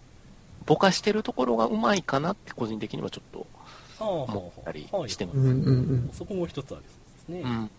[0.66, 3.46] ぼかしてるところがうまいかなって個人的にはちょっと
[3.98, 5.38] 思ったりしてます。
[5.38, 6.84] うんうんうんそこも一つあり
[7.26, 7.70] そうですね。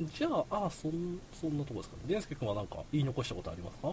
[0.00, 0.08] うん。
[0.14, 2.02] じゃあ、ああ、そんそんなとこですかね。
[2.06, 3.92] デンスケ君は何か言い残したことありますか？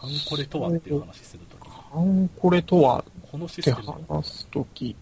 [0.00, 1.68] カンコレとはっていう話するとき
[2.00, 2.04] に。
[2.06, 3.94] カンコレとはこのシってステム。
[4.08, 4.96] 話すとき、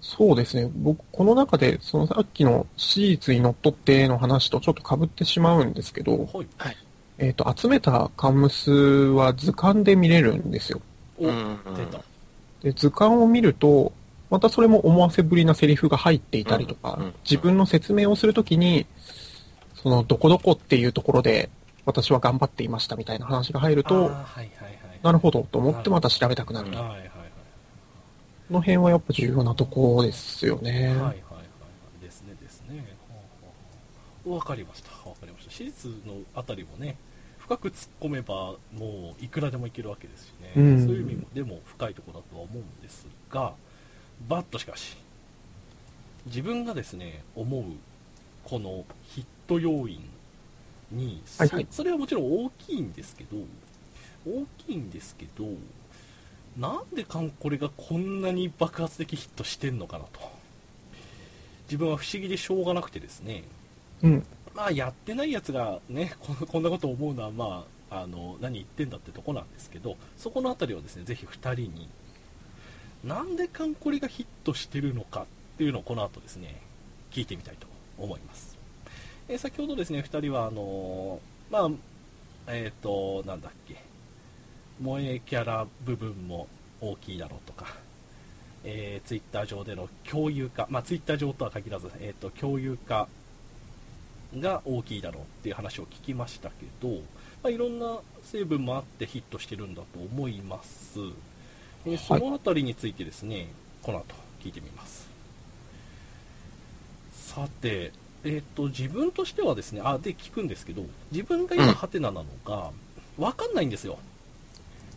[0.00, 0.70] そうですね。
[0.74, 6.76] 僕、この中で、そのさっきの史実にのっとっての話とちょっと被ってしまうんですけど、はい。
[7.18, 10.80] えっ、と、集めたカンムスは図鑑で見れるんですよ。
[11.18, 12.02] お、うん出た。
[12.62, 13.92] で、図鑑を見ると、
[14.30, 18.86] またそれも思わせぶりなセリフが入っていたりとか、うんうん自分の説明をするときに、
[19.82, 21.50] その、どこどこっていうところで、
[21.84, 24.79] 私は頑張っていましたみたいな話が入ると、はいはいはい。
[25.02, 26.78] なるほどと思ってまた調べたくなると。
[26.78, 27.10] はいはいはい。
[28.48, 30.70] この辺はやっぱ重要なとこですよね。
[30.72, 32.04] はいはいはいはい。
[32.04, 32.84] ですねですね。
[34.24, 34.90] わかりました。
[35.08, 35.50] わかりました。
[35.50, 36.96] 史実のあたりもね、
[37.38, 40.52] 深く突っ込めば、もういくらでもいけるわけですしね。
[40.56, 43.54] うんそういう意味もでも深いところだとは思うんですが、
[44.28, 44.96] バッとしかし、
[46.26, 47.64] 自分がですね、思う、
[48.44, 50.00] このヒット要因
[50.90, 53.38] に、そはいはいそれはもちろん大きいんですけど、
[54.26, 55.46] 大きいんですけど、
[56.56, 60.20] なんでカンコレがこんなに爆発的ヒットしてんのかなと。
[61.64, 63.44] 自分は不思議でしょうがなくてですね、
[64.02, 64.26] うん。
[64.54, 71.88] まあやってないやつがね、こんなこと思うのはまあ、あの、何言ってんだってとこなんですけど、そこのあたりをですね、ぜひ2人に、
[73.04, 75.26] なんでカンコレがヒットしてるのかっ
[75.58, 76.60] ていうのをこの後ですね、
[77.10, 77.66] 聞いてみたいと
[77.98, 78.58] 思います。
[79.28, 81.70] えー先ほどですね、2人はあのーまあ、
[82.48, 83.76] えっ、と、なんだっけ、
[84.82, 86.48] 萌えキャラ部分も
[86.80, 87.66] 大きいだろうとか、
[88.64, 93.08] えー、ツイッター上での共有化、まあ、ツイッター上とは限らず、えー、と共有化
[94.38, 96.88] が大きいだろうっていう話を聞きましたけど、
[97.42, 101.00] まあ、いろんな成分もあってヒットしてるんだと思います、
[101.86, 103.48] えーそのあたりについてですね、
[103.82, 105.08] この後聞いてみます。
[107.10, 107.92] さて、
[108.24, 112.70] えー、と自分としてはですねあで聞くんですけど自分が今ハテナなのが
[113.16, 113.98] 分かんないんですよ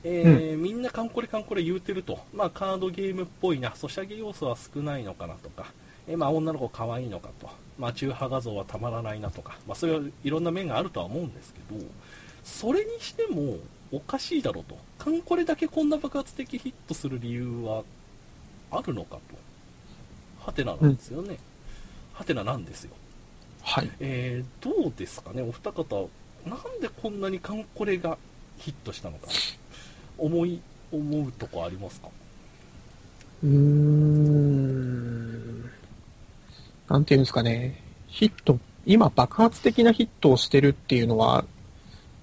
[0.03, 5.71] えーみんなカンコレカンコレ言うてると、まあ、カードゲームっぽいな、ソシャゲ要素は少ないのかなとか、
[6.07, 11.81] えーまあ、女の子可愛いのかと、まあ、中波画像はたまらないなとか、まあ、そういういろんな面があるとは思うんですけど、
[12.43, 13.57] それにしても
[13.91, 17.83] おかしいだろうと、カンコレだけこんな爆発的ヒットする理由は
[18.71, 19.21] あるのかと、
[20.45, 21.37] ハテナなんですよね、
[22.13, 22.91] ハテナなんですよ。
[23.61, 23.89] はい。
[23.99, 26.09] えーどうですかね、お二方、
[26.45, 28.17] なんでこんなにカンコレが
[28.57, 29.27] ヒットしたのか、
[30.17, 30.59] 思い、
[30.91, 32.09] 思うとこありますか？
[33.43, 34.93] うーん。
[36.89, 37.81] なんていうんですかね。
[38.07, 41.41] ヒット、今爆発的なヒットをしてるっていうのは、や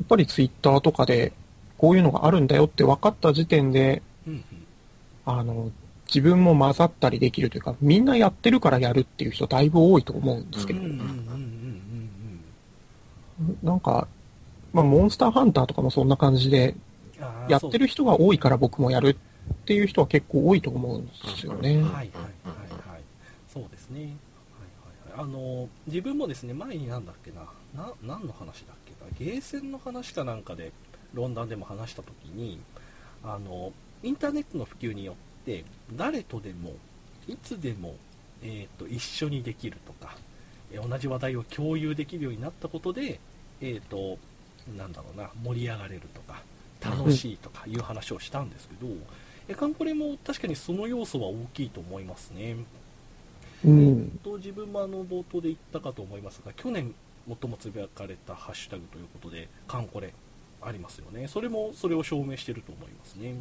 [0.04, 1.32] っぱりツイッターとかで、
[1.76, 4.44] こういうのがあるんだよって分かった時点で、うんうん。
[5.24, 5.70] あの、
[6.06, 10.80] 自分も混ざったりできるというか、みんなやってるからやるっていう人だいぶ多いと思うんですけど、
[13.62, 14.06] なんか、
[14.72, 16.74] まあ、モンスターハンターとかもそんな感じで、
[17.48, 19.16] やってる人が多いから僕もやる
[19.52, 21.76] っていう人は結構多いと思うんですよね。
[21.76, 23.02] はいはいはいはい。
[23.52, 24.00] そうですね。
[24.00, 25.26] はいはいはい。
[25.26, 27.42] あの、自分もですね、前になんだっけな、
[27.74, 30.72] な、何の話だっけな、ゲーセンの話かなんかで、
[31.14, 32.60] 論壇でも話したときに、
[33.22, 36.72] あの、インターネットの普及によって、誰とでも、
[37.26, 37.96] いつでも、
[38.42, 40.16] えっ、と、一緒にできるとか、
[40.72, 43.18] えー同じ話題を共有できるようになったことで、
[43.60, 44.18] えっ、と、
[44.76, 46.42] なんだろうな、盛り上がれるとか、
[46.80, 48.92] 楽しいとかいう話をしたんですけど、
[49.48, 52.56] えカンコレも確かにその要素は大きいと思いますね。
[53.64, 54.20] うん。
[54.22, 56.94] と自分もあの冒頭で言ったかと思いますが、去年
[57.26, 60.12] 最もつぶやかれたハッシュタグということで、カンコレ
[60.62, 61.28] ありますよね。
[61.28, 63.34] それもそれを証明していると思いますね。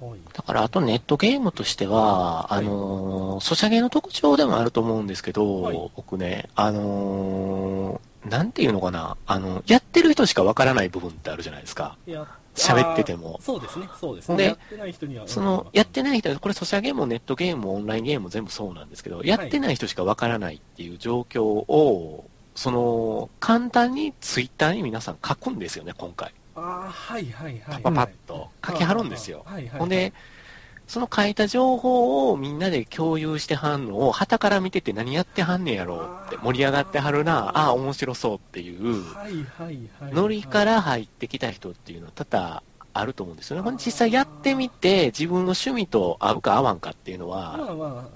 [0.00, 0.20] はい。
[0.32, 11.96] だから、あとネットゲームとしては、はいあのーソシャゲの特徴でもあると思うんですけど、はい僕ね、あのーなんていうのかな、あの、やってる人しかわからない部分ってあるじゃないですか。
[12.06, 14.36] や喋っててもそうですね、そうですね。
[14.36, 15.26] でやってない人には。
[15.26, 26.32] その、やってない人、これソシャゲもネットゲームもオンラインゲームも全部そうなんですけど、やってない人しかわからないっていう状況を、その、簡単にツイッターに皆さん書くんですよね、今回。
[26.54, 27.82] ああ、はいはいはい。
[27.82, 29.42] パパパッと書きはるんですよ。
[29.46, 29.78] はいはいはい。
[29.80, 30.12] ほんで、
[30.92, 39.02] その書いた情報をみんなで共有してはんのを、旗から見てて何やってはんねやろうって、盛り上がってはるな、ああ、面白そうっていう。
[40.12, 43.72] ノリから入ってきた人っていうのは多々あると思うんですよね。
[43.82, 48.06] 実際やってみて、自分の趣味と合うか合わんかっていうのまは、あ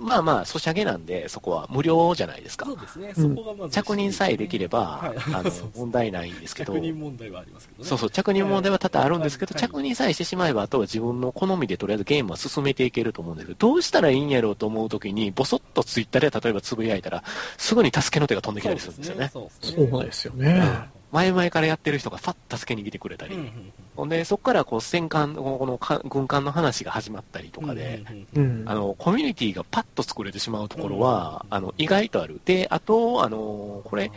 [0.00, 2.72] ままあまあ、ソシャゲなんで、そこは無料じゃないですあ、かそ。
[2.72, 3.74] うですね、うんそこがまず。
[3.74, 7.88] 着任さえできれば、 はいあのそうそう、問題ないんですけど着、任問題はありますけどね。
[7.88, 17.22] そうそう、着任問題は多々あるんですけど、はい着任さえしてしまえば、あとは自分の好みでとりあえずゲームは進めていけると思うんですけど、どうしたらいいんやろうと思うときに、ボソッとツイッターで例えばつぶやいたら、
[17.58, 19.30] すぐに助けの手が飛んできたりするんですよね。
[19.32, 19.88] そうですね。
[19.90, 20.99] そうですよね。
[21.12, 28.60] 前々からやってる人がファッと助けに来てくれたり、うんうんほんで、そこからこう戦艦、このか軍艦の話が始まったりとかで、うんうん。
[28.60, 28.68] うん。
[28.68, 31.56] あの、コミュニティがパッと作れてしまうところは、うん。
[31.56, 32.40] あの、意外とある。
[32.44, 34.10] で、あと、あの、これ、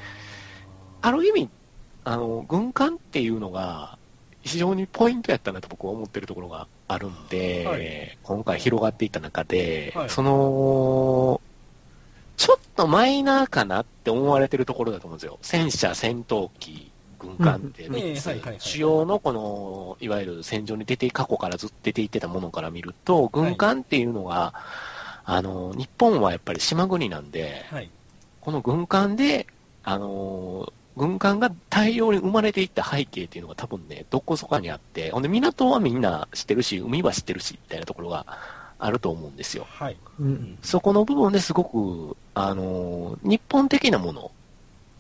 [1.02, 1.50] ある意味、
[2.06, 3.98] あの、軍艦っていうのが、
[4.42, 8.18] 非常にポイントやったなと僕は思ってるところがあるんで、はい。
[8.24, 10.10] 今回広がっていった中で、はい。
[10.10, 11.42] その、
[12.38, 15.38] ちょっとマイナーかなって思われてるところだと思うんですよ。
[15.42, 17.88] 戦車、戦闘機、軍艦って。
[17.88, 17.96] うん。
[17.96, 18.60] 3つ、ええはいはいはい。
[18.60, 24.54] 主要のこの、いわゆる戦場に出て、過去からずっと出ていってたものから見ると、軍艦っていうのが、
[25.26, 27.90] あの、日本はやっぱり島国なんで、はい。
[28.42, 29.48] この軍艦で、
[29.84, 38.28] あのー軍艦が大量に生まれていった背景っていうのが多分ね、どこそかにあって、ほんで港はみんな知ってるし、海は知ってるし、みたいなところが
[38.86, 39.66] あると思うんですよ。
[39.70, 39.98] はい。
[40.20, 40.58] うん。
[40.62, 44.32] そこの部分ですごく、あのー日本的なもの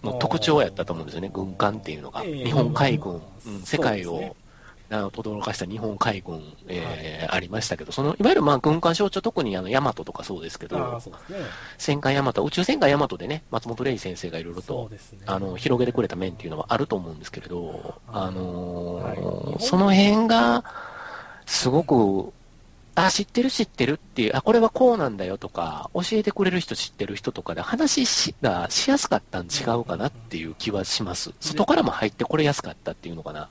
[0.03, 2.23] の特徴やったと思うんですよね、軍艦っていうのが。
[2.23, 2.45] ええ。
[2.45, 3.61] 日本海軍、うん。
[3.63, 4.35] 世界を
[4.89, 11.37] あの、轟かした日本海軍、えーありましたけど、その、いわゆるまあ軍艦象徴、特にあの、ヤマトとかそうですけど、ね。
[11.77, 14.97] 戦艦ヤマト、宇宙戦艦ヤマトでね、松本零士先生がいろいろとね。
[15.25, 19.63] あの、広げてくれた面っていうのはあると思うんですけれど、あのーはい。
[19.63, 20.63] その辺が、
[21.45, 22.31] すごく、
[22.95, 31.33] あ、知ってる知ってるっていう、あ、これはこうなんだよとか、教えてくれる人知ってる人とかで話しがしやすかったん違うかなっていう気はします。
[31.39, 33.49] 外からも入ってこれやすかったっていうのかな。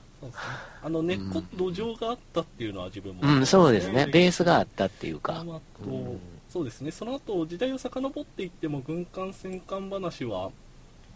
[0.81, 4.07] あの根っこ土壌があったっていうのは自分もうん、そうですね。
[4.07, 5.41] ベースがあったっていうか。
[5.41, 10.51] あとうんそうですねその後時代を遡っていっても軍艦戦艦話は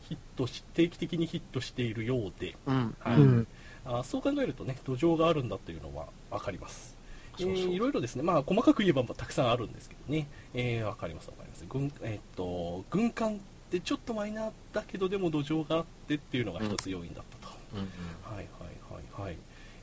[0.01, 2.95] ヒットし定期的にヒットしているようでうん。
[2.99, 3.47] はいうん。
[3.85, 6.96] あそう考えるとね土壌があるんだというのは分かります
[7.39, 11.65] えーいろいろですね、まあ、細かく言えばたくさんあるんですけどね、えー、わかります、わかります。
[11.69, 13.37] 軍、えーっと、軍艦っ
[13.69, 17.53] てちょっとマイナーだけど、でも土壌があってっていうのが一つ要因だったと。
[17.73, 17.87] うんうん
[18.23, 18.45] はいはい
[18.93, 19.37] はいはい。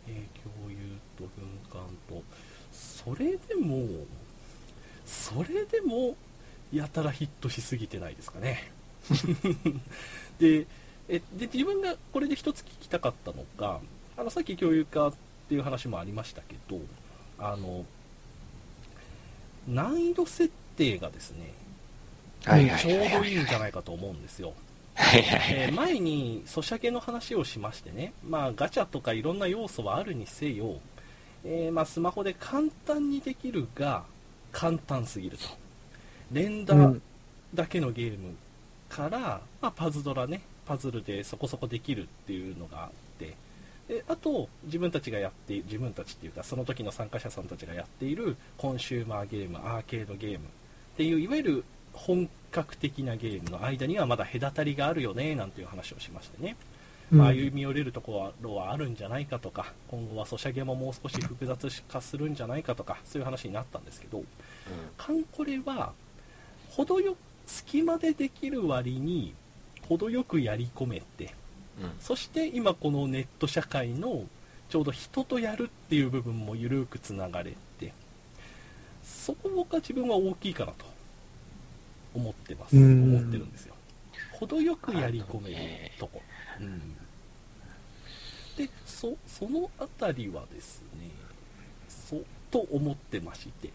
[0.09, 0.77] えー共有
[1.17, 2.23] と軍艦と、
[2.73, 3.87] それでも、
[5.07, 6.17] それでも、
[6.73, 8.73] やたらヒットしすぎてないですかね。
[10.38, 10.67] で
[11.09, 13.81] えで自分がこれで一つ聞きたかったのが
[14.17, 15.14] あのさっき共有化っ
[15.49, 16.79] ていう話もありましたけど
[17.38, 17.85] あの
[19.66, 21.53] 難易度設定がですね
[22.44, 23.23] はいはいちょう。
[23.23, 24.53] どいいんじゃないかと思うんですよ。
[24.97, 30.77] えー前にソシャゲの話をしましてね、まあ、ガチャとかいろんな要素はあるにせよ、
[31.44, 34.05] えーまあ、スマホで簡単にできるが
[34.53, 35.44] 簡単すぎると
[36.31, 37.03] 連打うん
[37.55, 38.37] だけのゲーム
[38.88, 43.35] から、まあ、パズドラねパズルでそこそこできるっていうのがあって
[43.88, 50.40] であと自分たちがやって自分たちっていうかその時の参加者さんたちがやっているコンシューマーゲームアーケードゲームっ
[50.97, 56.57] ていういわゆる本格的なゲームの間にはまだ隔たりがあるよねなんていう話をしましてね、
[57.11, 64.23] まあ、歩み寄れるところはあるんじゃないかとか今後はソシャゲももう少し複雑化するんじゃないかとかそういう話になったんですけど
[64.97, 65.92] カンコレは
[66.70, 67.16] 程よ
[67.47, 69.35] 隙間でできる割に
[69.88, 71.43] 程よくやり込めてうん
[72.01, 74.25] そして今このネット社会の
[74.69, 77.93] ちょうど人とやるっていう部分も緩くつながれて
[79.03, 80.85] そこが自分は大きいかなと
[82.15, 82.77] 思ってます。
[82.77, 83.17] うん。
[83.17, 83.75] 思ってるんですよ。
[84.33, 85.57] 程よくやり込める
[85.99, 86.21] とこ、
[86.61, 86.97] うん、
[88.57, 91.11] でそそのあたりはですね
[91.89, 93.71] そと思ってまして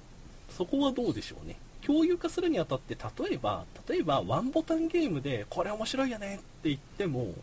[0.50, 1.56] そこはどうでしょうね。
[1.82, 7.34] 共有化するにあたって例えば例えばワンボタンゲームでこれ面白いよねって言っても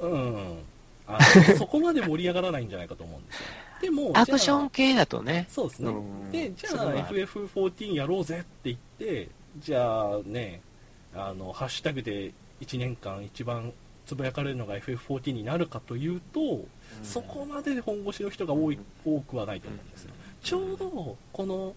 [0.00, 0.58] うん。
[1.06, 3.46] あの そこまで盛り上がらないんじゃないかと思うんですよ
[3.82, 5.46] でもアクション系だとね。
[5.48, 5.90] そうですね。
[5.90, 6.30] うん。
[6.30, 7.08] でじゃあそれは。
[7.08, 10.60] ある FF14 やろうぜって言ってじゃあね
[11.14, 13.72] あのハッシュタグで1年間一番
[14.06, 16.64] つぶやかれるのが FF14 になるかというと、
[17.02, 20.12] そこまで本腰の人が多い多くはないと思うんですよ。
[20.42, 21.74] ちょうどこの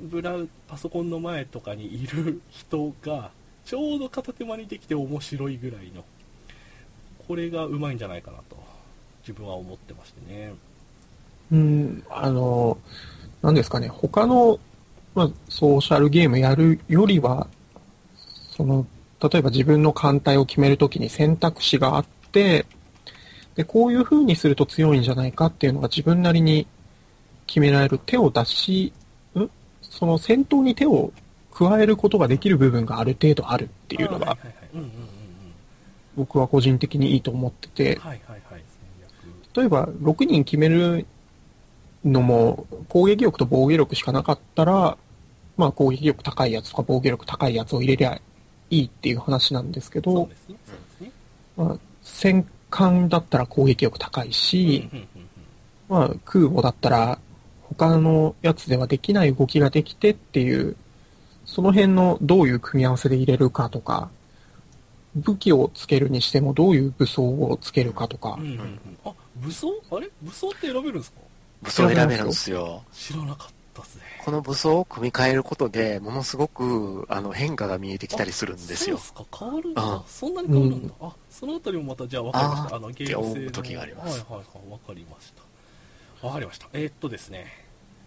[0.00, 3.30] ブラウパソコンの前とかにいる人が
[3.64, 6.04] ちょうど片手間にできて面白いぐらいの
[7.26, 8.56] これがうまいんじゃないかなと
[9.22, 10.52] 自分は思ってましてね。
[11.50, 12.78] うん、あの、
[13.42, 14.58] なんですかね、他の、
[15.14, 17.46] まあ、ソーシャルゲームやるよりは、
[18.56, 18.86] その、
[19.20, 22.66] 例えば自分の艦隊を決めるときに選択肢があって、
[23.54, 26.66] で、こういう風にすると強いんじゃないかっていうのが自分なりに
[27.46, 28.92] 決められる手を出し、
[29.38, 29.50] ん
[29.82, 31.12] その戦闘に手を
[31.52, 34.38] 加えることができる部分がある程度あるっていうのが
[36.16, 38.00] 僕は個人的にいいと思ってて、
[39.54, 41.06] 例えば6人決める
[42.04, 44.96] のも攻撃力と防御力しかなかったら、
[45.56, 48.20] まあ攻撃力高いやつとか防御力高いやつを入れりゃ
[48.70, 50.30] いいっていう話なんですけど
[51.56, 54.88] まあ、戦艦だったら攻撃力高いし、
[55.88, 57.18] まあ、空母だったら
[57.62, 60.76] 他のやつではできない動きができてっていう、
[61.44, 64.10] その辺のどういう組み合わせで入れるかとか、
[65.16, 68.36] 武器をつけるにしてもどういう武装をつけるかとか。
[68.38, 68.78] うん、うんうん。
[69.04, 69.68] あ武装？
[69.90, 70.08] あれ？
[70.22, 71.18] 武装って選べるんですか？
[71.62, 72.82] 武装選べるんですよ。
[72.92, 74.02] 知らなかったっすね。
[74.24, 78.96] この武装を組み替えることで、ものすごく、あの、変化が見えてきたりするんですよ。
[78.96, 79.06] そう。
[79.06, 79.38] すか。
[79.38, 79.82] 変わるんだ。
[79.82, 82.74] あそんなに変わるんだ、あそのあたりもまたじゃあ分かりました。
[82.74, 83.40] ああのゲーム性。
[83.46, 84.20] の時があります。
[84.20, 85.42] はいはいはい分かりました。
[86.26, 86.68] 分かりました。
[86.72, 87.46] えーっとですね。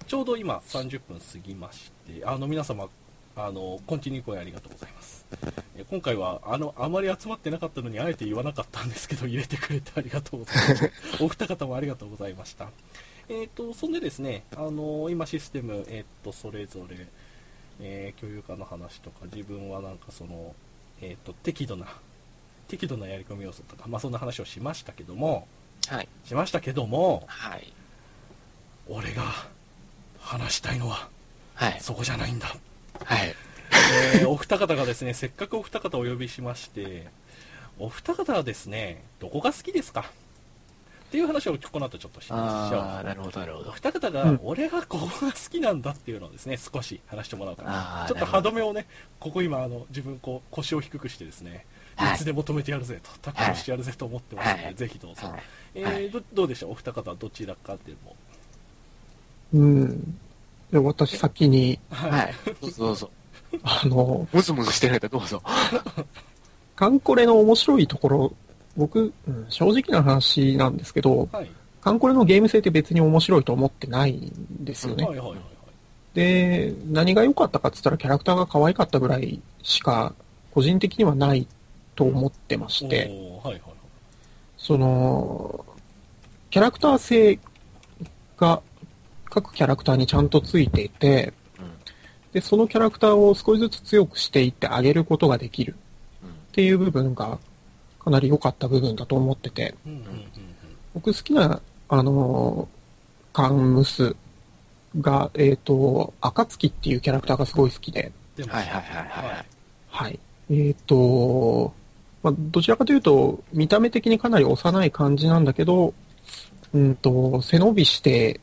[0.08, 2.88] ちょうど今30分過ぎましてあの皆様
[3.38, 5.26] あのコンティニュー声ありがとうございます
[5.76, 10.89] え今回はあのあまり集まってなかったのにあえて言わなかったんですけど入れてくれてありがとうございました
[11.24, 12.69] お二方もありがとうございました
[13.28, 17.08] えーっとそんでですねあの今システムえーっとそれぞれ
[17.82, 20.56] えー共有化の話とか自分はなんかその、
[21.02, 21.88] えー、と適度な
[22.67, 25.48] 適度なやり込み要素とか、まあ、そんな話をしましたけども
[25.88, 26.08] はい。
[26.24, 27.71] しましたけどもはい。
[28.88, 29.24] 俺が
[30.19, 31.10] 話したいのは
[31.54, 31.78] はい。
[31.80, 32.56] そこじゃないんだ、
[33.04, 33.36] はい。
[34.16, 37.08] えーお二方がですねせっかくお二方お呼びしまして
[37.78, 42.82] お二方はですねどこが好きですかっていう話をこの後ちょっとしましょう。
[43.06, 43.72] なるほど、なるほおど。
[43.72, 44.40] 二方がうん。
[44.44, 48.06] 俺がここが好きなんだっていうのをですね少し話してもらおうかな。
[48.08, 48.86] ちょっと歯止めをね
[49.20, 52.16] ここ今あの自分こう腰を低くしてですねはい。
[52.16, 54.76] いつでも止めてやるぜとタックルしてやるぜと思ってますので、はい。
[54.76, 55.44] ぜひどうぞ、はい。
[55.76, 56.10] えーはい。
[56.10, 58.16] どどうでしょうお二方はどちらかでも。
[59.54, 60.20] うん。
[60.71, 62.34] で私先に、はい。
[62.62, 63.12] どうぞどうぞ。
[63.63, 65.41] あの、ムズムズしてないからどうぞ。
[66.75, 68.34] カンコレの面白いところ、
[68.75, 71.49] 僕、うん正直な話なんですけど、はい
[71.82, 74.34] カンコレのゲーム性って別に面白いと思ってないん
[74.65, 75.04] ですよね。
[75.06, 75.56] はいはいはいはい
[76.15, 80.15] で、何が良かったかって言ったらキャラクターが可愛かったぐらいしか、
[80.51, 81.45] 個人的にはない
[81.93, 83.62] と思ってまして、はいはい
[84.58, 85.63] その、
[86.49, 87.38] キャラクター性
[88.38, 88.62] が
[89.36, 91.71] 各キャラクターにちゃんとついていて、うん。
[92.32, 95.76] で、そのキャラクターを少しずつ強くしていってあげることができるっ
[96.24, 96.30] うん。
[96.54, 97.38] ていう部分が
[98.00, 99.76] かなり良かった部分だと思ってて、
[100.93, 102.76] 僕好きな、あのー
[103.36, 104.15] カンムス
[105.02, 108.13] が、えっ、と、暁っていうキャラクターがすごい好きで、
[108.48, 109.45] はいはいはいはいはい。
[109.89, 110.19] はい。
[110.50, 111.74] えっ、と、
[112.24, 115.93] まあ、どちらかというと、見た目的にかなり幼い感じなんだけど、
[116.74, 118.39] うんと、背伸びして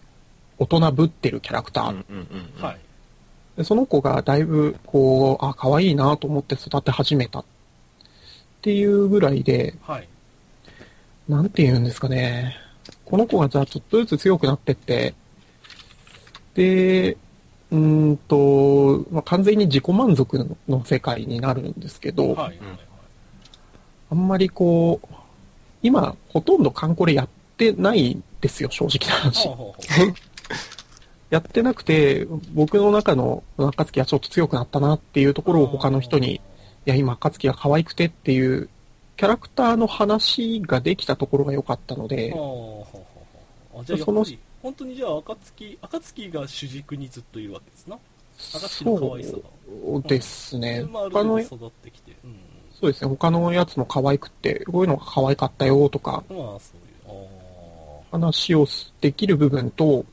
[0.62, 1.90] 大人ぶってるキャラクター。
[1.90, 2.62] うんうんうんうん。
[2.62, 2.79] はい
[3.57, 7.44] でその子がだいぶ、こう、あ、可愛いなと思って育て始めたっ
[8.62, 10.09] ていうぐらいで、はい
[11.29, 12.57] なんて言うんですかね。
[13.05, 15.14] この子がじゃあちょっとずつ強くなってって、
[16.55, 17.12] で、
[17.70, 22.59] うーんと、まあ、完全に自己満足のの世界になるんですけど、はいはいはい
[24.11, 25.14] あんまりこう、
[25.83, 29.48] 今、ほとんどカンコレやってないんですよ、正直な話。
[31.31, 36.41] やってなくて、僕の中の暁はちょっと強くなったなっていうところを他の人に、い
[36.85, 38.69] や、今、暁が可愛くてっていう、
[39.17, 42.35] キャラクターの話ができたところが良かったので、
[43.85, 44.25] じゃあその
[44.62, 47.99] 本当にじゃあ暁暁が主軸にずっといるわけですな。
[48.55, 49.38] 暁の可愛さが。
[49.38, 50.85] そうですね。
[50.85, 52.37] まあ、他の、育ってきて、うん、
[52.73, 56.73] そうですね、他のやつも可愛くて、こういうのが可愛かったよとか、まあそ
[57.09, 57.27] ういう
[58.12, 58.67] あ話を
[59.01, 60.05] できる部分と、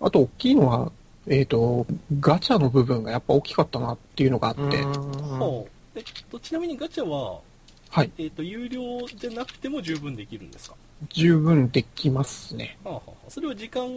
[0.00, 0.92] あと大きいのは、
[1.26, 1.86] えっ、と、
[2.20, 4.62] ガチャの部分がやっぱ大きかったなっていうのがあって、
[5.96, 7.40] えっとちなみにガチャは、
[7.90, 8.80] はい、えっと有料
[9.16, 10.76] じゃなくても十分できるんですか？
[11.10, 12.78] 十分できますね。
[12.84, 13.30] はあはあはあ。
[13.30, 13.88] それは時間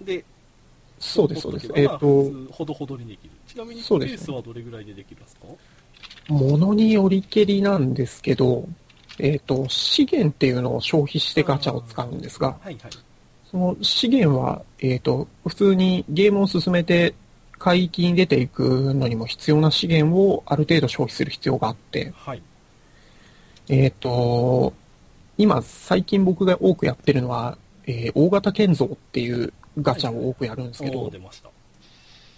[0.00, 0.24] で
[0.98, 1.68] そうです、そうです。
[1.74, 3.30] えっ、とまあ、普通ほどほどにできる。
[3.46, 4.16] ちなみにペそうですね。
[4.16, 5.46] ースはどれぐらいでできるんですか？
[6.28, 8.68] ものによりけりなんですけど、
[9.18, 12.78] えっ、と、資源っていうのを消費してガチャを使うんですが、はいはい
[13.52, 17.14] その資源は、えっ、と、普通にゲームを進めて
[17.58, 22.42] 海域に出ていくのにも必要な資源をある程度消費する必要があって、はい。
[23.68, 24.72] えっ、と、
[25.36, 31.50] 今、最近僕が多くやってるのは、えー大型建造っていうガチャを多くやるんですけど、おー出ました。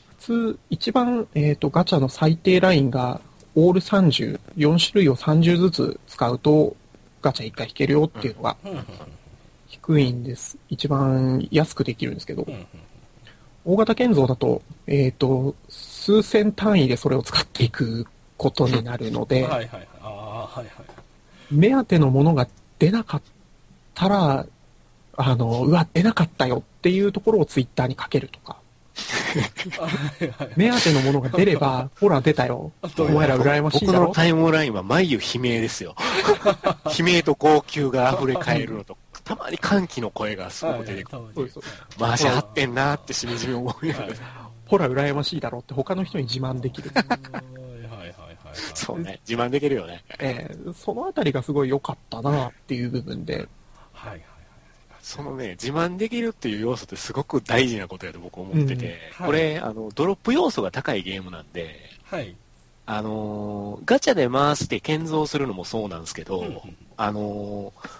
[0.08, 3.20] 普通、一番、えっ、と、ガチャの最低ラインが、
[3.54, 6.74] オール30、4種類を30ずつ使うと、
[7.22, 8.78] ガチャ1回引けるよっていうのがうんうん
[9.86, 10.56] 低いんです。
[10.68, 12.66] 一番安くできるんですけどうんう、ん
[13.66, 18.06] 大型建造だと、えっ、と、数千単位でそれを使っていく
[18.36, 20.10] ことになるので、はいはいはいああ
[20.46, 20.68] はいはい
[21.50, 22.46] 目当てのものが
[22.78, 23.22] 出なかっ
[23.94, 24.46] たら、
[25.16, 28.58] あの、うわ、出なかったよっていうところをツイッターにかけるとか、
[29.78, 29.86] は
[30.20, 32.72] いはい目当てのものが出れば、 ほら出たよ。
[32.98, 34.08] お前ら羨ましい僕だろ。
[34.08, 35.94] のタイムラインは眉悲鳴ですよ。
[36.98, 41.22] 悲鳴と号泣が溢れ返るのと、たまに歓喜の声がすごく出てくる。
[41.98, 44.14] 回し張ってんなってしみじみ思いながら。
[44.66, 46.90] ほら羨ましいだろって他の人に自慢できる。
[46.94, 48.36] はいはいはいはい
[48.74, 49.20] そうね。
[49.28, 50.04] 自慢できるよね。
[50.18, 53.48] えーそのあたりがすごい良かったなっていう部分で。
[53.92, 54.22] はいはい
[55.00, 62.34] そのね、自慢できるっていう要素ってすごく大事なことやと僕思ってて、うんこれ、あの、ドロップ要素が高いゲームなんで、はい
[62.86, 67.90] あのーガチャで回して建造するのもそうなんですけど、うんうんあのー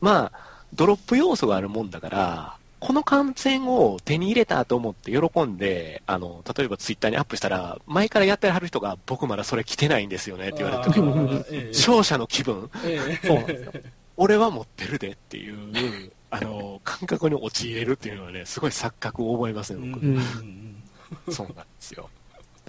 [0.00, 13.72] まあ、ドロップ要素があるもんだから、この観戦を手に入れたと思って喜んで、あの、例えばツイッターにアップしたら、前からやってはる人が、僕まだそれ着てないんですよねって言われた時あに、ーええ勝者の気分、ええそうなんですよ。
[14.16, 20.02] 俺は持ってるでっていう、あの、感覚に陥れるっていうのはね、すごい錯覚を覚えますね、僕。
[20.04, 20.82] うんうん
[21.30, 22.08] そうなんですよ。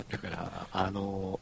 [0.09, 1.39] だから、あの、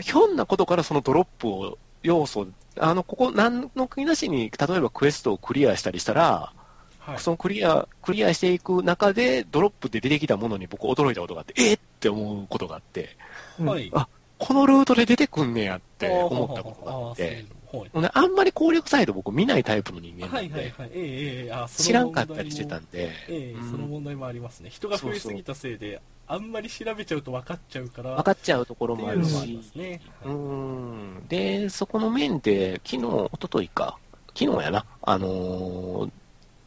[0.00, 2.46] ひょんなことからそのドロップを、要素、
[2.78, 6.52] あの、ここ、何の国なしに、例えばクエストをクリアしたりしたら、
[6.98, 7.18] はい。
[7.18, 13.16] そのクリア、クリアしていく中で、ドロップで出てきたものに僕驚いたことがあって、えっって思うことがあって、
[13.58, 13.90] うんはい。
[13.94, 24.70] あこのルートで出てくんねやって思ったことがあっあーて、そういうほんであんまり攻略サイト僕見ないタイプの人間のはいなんで、はいはいええええあその知らんかったりしてたんで、ええうんその問題もありますね。
[24.70, 26.00] 人が増えすぎたせいで
[26.32, 29.60] あんまり調べちゃうと分かっちゃうから分かっちゃうところもあるし。
[29.74, 30.00] ね。
[30.24, 31.26] うーん。
[31.28, 33.98] で、そこの面で、昨日、一昨日か、
[34.38, 36.10] 昨日やな、あのー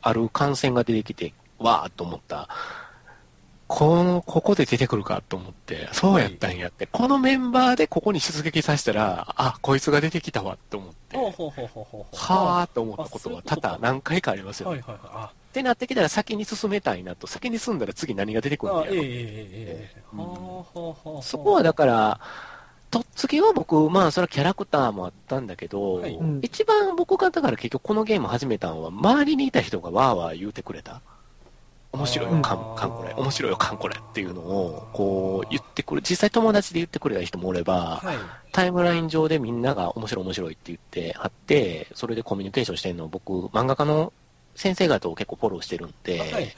[0.05, 2.49] ある感染が出てきて、わーっと思った。
[3.67, 14.99] この、ここで出てくるかと思って、そうやったんやって、このメンバーでここに出撃させたら、あ、こいつが出てきたわって思って、はーっと思ったことは多々何回かありますよ、はいはいはい。
[15.13, 18.89] あってなってきたら先に進めたいなと、先に進んだら次何が出てくるんやろ。
[18.89, 22.19] あええええええうそこはだから、
[22.89, 26.15] とっつきは僕、まあそれはキャラクターもあったんだけど、はい。
[26.15, 26.39] うん。
[26.41, 31.01] 一番僕がだから結局このゲーム始めたのは、周りにいた人がわーわー言うてくれた。
[31.91, 33.13] 面白いよ、かん、かんこれ。
[33.13, 33.95] 面白いよ、かんこれ。
[33.95, 36.01] っていうのを、こう言ってくる。
[36.01, 38.17] 実際友達で言ってくれた人もおれば、はい。
[38.51, 44.11] タイムライン上でみんなが面白い面白いって言ってはって、それでコミュニケーションしてるのを僕、漫画家の
[44.55, 46.55] 先生方を結構フォローしてるんで、はいはい。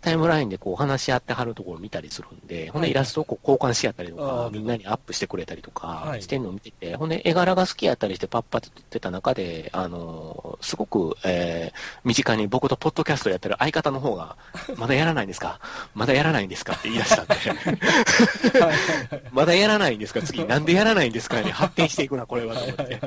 [0.00, 6.22] タイムラインでこう話し合ってはるところを見たりするんで、ほんでイラストをこう交換し合ったりとかみんなにアップしてくれたりとかはい。
[6.22, 14.36] してんのを見てて、ほんで絵柄が好きやったりしてパッパって撮ってた中で、あのーすごく、えー身近に僕とポッドキャストやってる相方の方が、
[14.78, 15.58] まだやらないんですか？
[15.96, 17.34] まだやらないんですかって言い出したんで、
[19.32, 20.22] まだやらないんですか？
[20.22, 23.00] 次、なんでやらないんですかに発展していくな、これはと思って。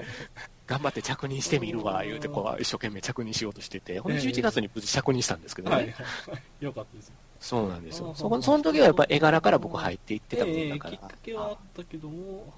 [0.72, 5.94] 頑張って着任してみるわ、言うて、こう、一生懸命着任しようとしてて、ほんで11月に無事着任したんですけどね。
[6.62, 7.14] よかったですよ。
[7.42, 7.98] そうなんです。
[8.00, 8.14] よ。
[8.16, 10.94] そこ、その時はやっぱ絵柄から僕入っていってたもんえだから。
[10.94, 12.54] えきっかけはあったけども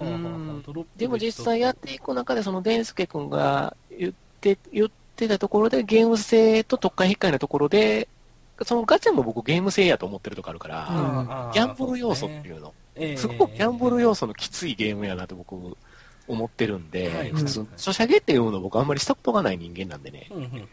[0.96, 8.06] でも実際やっていく中で、そのデンスケ君が言って、言ってたところで、ゲーム性と特化引っかいのところで、
[8.64, 13.16] そのガチャも僕ゲーム性やと思ってるとこあるから、ギャンブル要素っていうの、ええ。
[13.16, 15.56] すごくギャンブル要素のきついゲームやなと僕
[16.28, 20.28] 思ってるんで、はい普通、ソシャゲっていうの僕あんまりしたことがない人間なんでね。
[20.30, 20.68] うん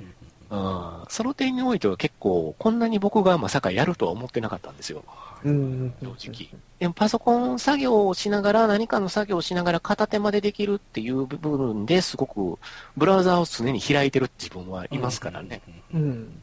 [1.07, 5.03] その点においては結構、こんなに僕がまさかやるとは思ってなかったんですよ。
[5.45, 5.93] うん。
[6.01, 6.49] 正直。
[6.77, 12.59] でもパソコン作業をしながら、何かの作業をしながら片手までできるっていう部分ですごく、
[12.97, 15.61] ブラウザーを常に開いてる自分はいますからね。
[15.93, 16.41] うん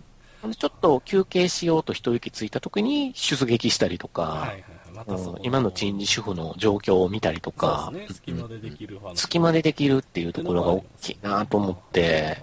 [0.57, 4.65] ちょっと休憩しようと一息ついた時に出撃したりとか、はいはいはい
[4.99, 8.07] またそうんこ今の人事主婦の状況を見たりとか、ね。
[8.11, 9.17] 隙間でできるうん話。
[9.17, 12.43] 隙間でできるっていうところが大きいなと思って、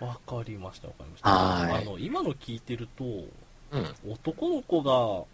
[0.00, 1.28] わかりましたわかりました。
[1.30, 1.82] はい。
[1.82, 3.94] あの今の聞いてるとうん。
[4.12, 5.24] 男の子が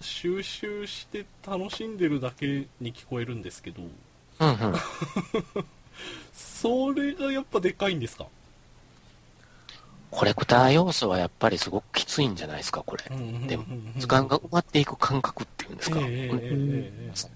[0.00, 3.82] 収集して楽しんでるだけに聞こえるんですけど。
[3.82, 4.56] うんうん。
[6.32, 8.26] それがやっぱでかいんですか？
[10.14, 13.02] コレクター要素はやっぱりすごくきついんじゃないですか、これ。
[13.48, 13.64] でも、
[13.98, 15.96] 図鑑が埋まっていく感覚っていうんですか。
[15.96, 16.92] これ、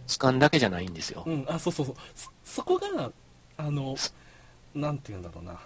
[0.07, 1.25] 図鑑だけじゃないんですよ。
[1.27, 1.97] うん、あ、そうそうそう。
[2.15, 3.11] そ、そこが、
[3.57, 3.97] あの、
[4.77, 5.59] なんて言うんだろうな。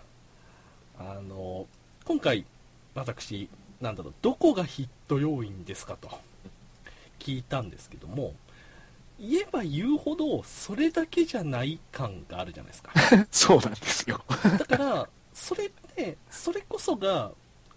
[0.98, 1.66] あの、
[2.06, 2.46] 今回、
[2.94, 3.50] 私、
[3.82, 6.08] なんだろう、どこがヒット要因ですかと
[7.18, 8.34] 聞いたんですけども、
[9.20, 12.92] 言えば言うほど、それだけじゃない感があるじゃないですか。
[13.30, 14.24] そうなんですよ。
[14.58, 17.32] だから、それってそれこそが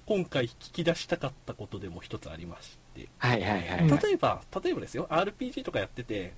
[0.05, 3.79] 今回引き出したかったことでも一つありましてはいはいはい。
[3.87, 6.33] うん例えば、例えばですよ、RPG とかやってて、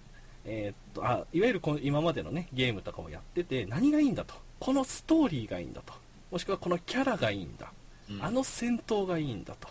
[0.45, 4.33] えーっとあいわゆるこの今までのね、ゲームとかもやってて、何がいいんだと。
[4.59, 5.93] このストーリーがいいんだと。
[6.31, 7.71] もしくはこのキャラがいいんだ。
[8.09, 9.69] うんあの戦闘がいいんだと。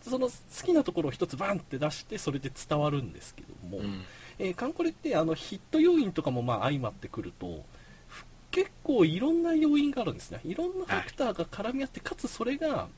[0.00, 0.32] その好
[0.64, 4.04] きなところを一つバンって出してそれで伝わるんですけども、うん
[4.38, 7.52] えーカンコレってあのヒット要因とかもまあ相まってくるとふ
[8.50, 10.40] 結構いろんな要因があるんですね。
[10.44, 12.88] いろんなファクターが絡み合って、かつそれが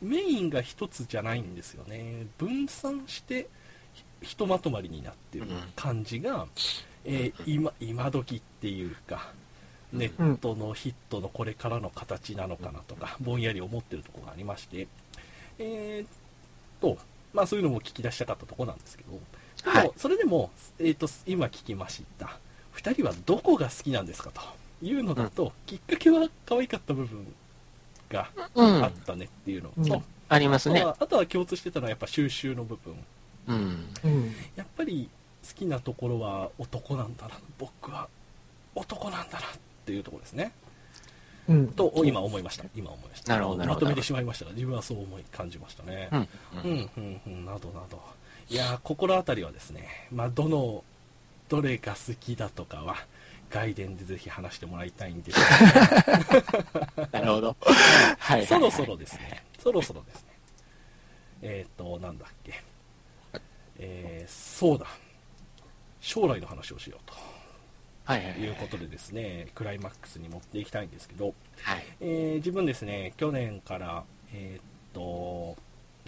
[0.00, 2.26] メインが一つじゃないんですよね。
[2.38, 3.48] 分散して
[3.92, 6.46] ひひとまとまりになってる感じが、
[7.04, 9.32] えー今今時っていうか
[9.92, 14.86] ネットのヒットのこれからの形なのかなとかぼんやり思ってるところがありまして。
[15.58, 16.08] えーっ
[16.80, 16.98] と
[17.32, 19.12] まあそういうのも聞き出したかったところなんですけど。
[19.12, 19.92] でも、はい。
[19.96, 22.38] それでも、えー、と今聞きました。
[22.76, 24.40] 2人はどこが好きなんですかと
[24.84, 27.26] いうのだと、きっかけは可愛かった部分
[28.10, 28.84] がうん。
[28.84, 30.04] あったねっていうのと、うん。
[30.28, 30.80] ありますね。
[30.80, 30.88] あと。
[30.88, 32.94] はあとは共通してたのはやっぱ収集の部分。
[33.48, 33.86] うん。
[34.04, 34.34] うん。
[34.56, 35.08] やっぱり
[35.46, 38.08] 好きなところは男なんだな僕は。
[38.74, 39.50] 男なんだなっ
[39.86, 40.52] ていうところですね。
[41.48, 41.68] うん。
[41.68, 42.64] と今思いました。
[42.74, 43.32] 今思いました。
[43.34, 43.86] なるほどなるほど。
[43.86, 44.44] まとめてしまいました。
[44.46, 46.08] が自分はそう思い感じましたね。
[46.12, 46.20] うん。
[46.20, 46.28] う
[46.64, 47.44] うんんうんうん。
[47.44, 48.00] などなど。
[48.50, 50.84] いやー心当たりはですねまあどの
[51.48, 52.96] どれが好きだとかは
[53.54, 55.38] 外伝でぜひ話してもらいたいんです
[57.12, 57.56] なるほど。
[58.18, 58.46] はい。
[58.46, 59.44] そろそろですね。
[59.60, 60.28] そろそろですね。
[61.42, 62.60] えっ、となんだっけ。
[63.78, 64.86] えー、そうだ。
[66.00, 67.10] 将来の話をしよう
[68.04, 68.40] はいはいはい。
[68.40, 71.32] ということでですねクライマックスに持っていきたいんですけど、
[71.62, 71.84] はい。
[72.00, 75.56] えー自分ですね去年からえーっと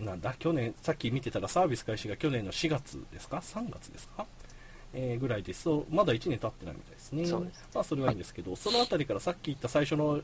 [0.05, 0.34] なんだ？
[0.34, 4.26] 去年さっき見てたらサービス開始が去年の4月ですか？3月ですか、
[4.99, 5.62] えーぐらいです。
[5.62, 7.26] そうまだ1年経ってないみたいですね。
[7.26, 7.47] そま
[7.82, 10.20] あそれはいいんですけど、そのあたりからさっき言った最初の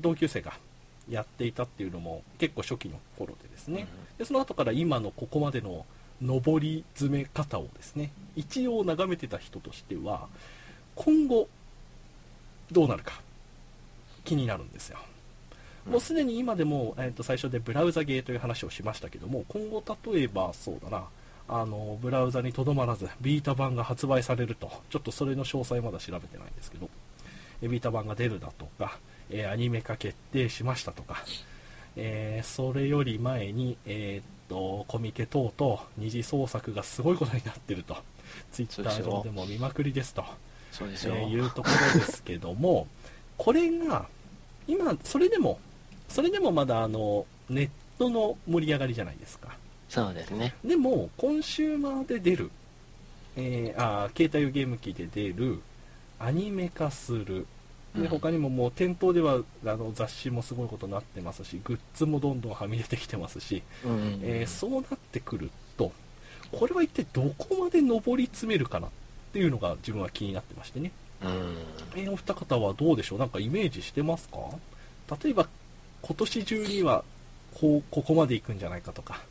[0.00, 0.52] 同級生が
[1.08, 3.88] やっていたっていうのも結構初期の頃でですね、
[4.18, 5.86] でその後から今のここまでの
[6.20, 10.28] 上り詰め方をですね一応眺めてた人としては
[10.94, 11.48] 今後
[12.70, 13.20] どうなるか
[14.24, 14.98] 気になるんですよ。
[15.86, 19.82] もうすでに今でも、えー、と最初でブラウザゲーという話をしましたけども今後
[20.12, 21.04] 例えばそうだな
[21.48, 24.70] あのブラウザにとどまらずビータ版が発売されると。
[24.90, 26.88] ちょっとそれの詳細まだ調べてないんですけど。
[27.62, 28.98] えビータ版が出るだとか、
[29.30, 31.24] えーアニメ化決定しましたとか、
[31.96, 37.96] えーそれより前に、えーっとコミケ等々二次創作がすごいことになってると。
[38.52, 40.24] ツイッター上でも見まくりですと。
[40.70, 41.14] そうですよ。
[41.16, 42.86] えーいうところですけども
[43.38, 44.06] これが
[44.68, 45.58] 今それでも
[46.08, 49.56] それでもまだあのネットの盛り上がりじゃないですか
[49.96, 50.54] そうですね。
[50.64, 52.50] でもコンシューマーで出る、
[53.36, 55.60] えーあー携帯用ゲーム機で出る。
[56.18, 57.46] アニメ化する。
[57.94, 58.08] でうん。
[58.08, 64.20] 他にももう店頭ではあの雑誌もすごいことになってますしグッズもどんどんはみ出てきてますし、うん。
[64.22, 64.82] えーそうなっ
[65.12, 65.92] てくると
[66.52, 68.90] これは一体どこまで上り詰めるかなっ
[69.32, 70.92] ていうのが自分は気になってましてね。
[71.22, 71.56] うん。
[71.96, 73.18] えーお二方はどうでしょう？
[73.18, 74.38] なんかイメージしてますか？
[75.22, 75.48] 例えば
[76.02, 77.04] 今年中には
[77.58, 79.22] こうここまで行くんじゃないかとか、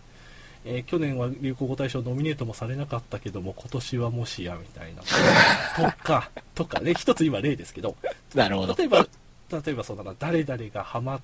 [0.68, 5.02] えー去年は流行語大賞ノミネートもされなかったけども今年はもしやみたいな。
[5.92, 6.80] とかとか。
[6.80, 7.96] ね一つ今例ですけど。
[8.34, 8.76] なるほど。
[8.76, 9.08] 例えば
[9.52, 10.14] 例えばそうだな。
[10.18, 11.22] 誰々がハマ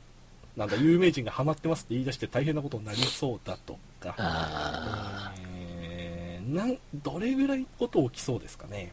[0.56, 4.14] なんだ有名人がハマってますって言い出して大変なことになりそうだとか。
[4.18, 8.92] あえーなんどれぐらいこと起きそうですかね。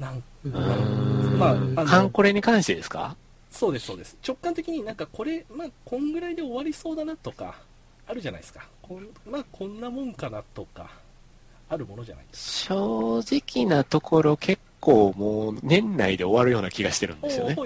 [0.00, 0.22] なん。
[1.38, 3.16] まああのカンコレに関してですか？
[3.50, 4.16] そうですそうです。
[4.26, 7.54] 直感的になんかこれまあこんぐらいで終わりそうだなとか
[8.08, 10.90] あるじゃないですかこんまあこんなもんかなとか
[11.68, 17.56] あるものじゃないです正直なところ結構もう年内で終わるような気がしてるんかですよね。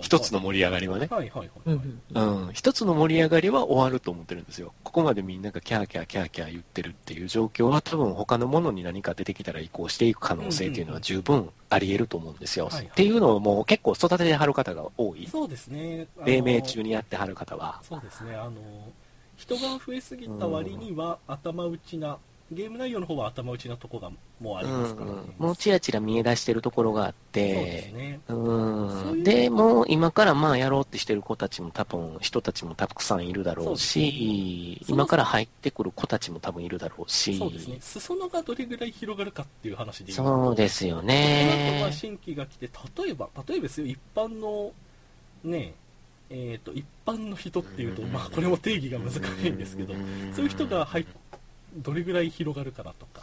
[0.00, 1.06] 一つの盛り上がりはね。
[1.10, 2.52] はいはいはい、うんはいうんうん。
[2.52, 4.72] 一つの盛り上がりは終わると思ってるんですよ。
[4.82, 12.68] ここまでみんながキャーキャーキャーキャー言ってるっていう状況は多分他のものに何か出てきたら移行していく可能性っていうのは十分あり得ると思うんですよ。
[12.72, 15.28] っていうのをもう結構育ててはる方が多い。
[15.30, 17.80] そうですね黎明中にやってはる方は。
[17.82, 18.52] そうですねあの
[19.36, 22.18] 人が増えすぎた割には頭打ちな
[22.52, 24.10] ゲーム内容の方は頭打ちなとこが
[24.40, 25.06] もうありますから。
[25.06, 28.20] ね、うん、もうちらちら見え出してるところがあっそうですて、ね
[29.22, 34.94] で、もう今からまあやろうってしてる子たちも多分、人たちもたくさんいるだろうし、ですね。
[34.94, 37.78] 今から入ってくる子たちも多分いるだろうし、そうですね。
[37.80, 41.92] 裾野がどれぐらい広がるかっていう話で言そうですよその後まあね。
[41.92, 44.72] 新規が来て例えば例えばですよ一般の
[45.44, 45.74] ね
[46.34, 49.94] えー、と一般の人っていうと、まあ、これも定義が難しいんですけど
[50.34, 51.06] そういう人が入っ
[51.76, 53.22] どれぐらい広がるかなとか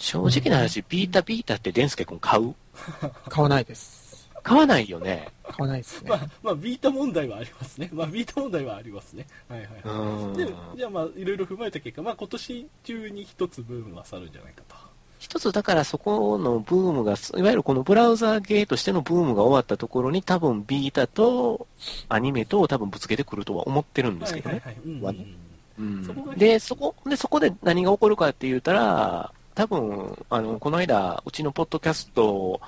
[0.00, 2.54] 正直な話、ビータビータってデンスケ君買う？
[3.28, 4.30] 買わないです。
[4.42, 5.28] 買わないよね。
[5.44, 6.16] 買わないですねま。
[6.16, 7.90] あ、まあ、ビータ問題はありますね。
[7.92, 9.26] まあ、ビータ問題はありますね。
[9.46, 14.76] はいはい、で、じゃあまあ、いろいろ踏まえた結果、まあ、今年中に一つブームは去るんじゃないかと。
[15.20, 21.66] 一つだからそこのブームが、いわゆるこのブラウザーゲーとしてのブームが終わったところに多分ビータと
[22.08, 24.62] アニメと多分ぶつけてくるとは思ってるんですけどね。
[26.38, 32.60] で、そこ、で、そこで何が起こるかって言ったら、多分、あの、この間、うちのポッドキャスト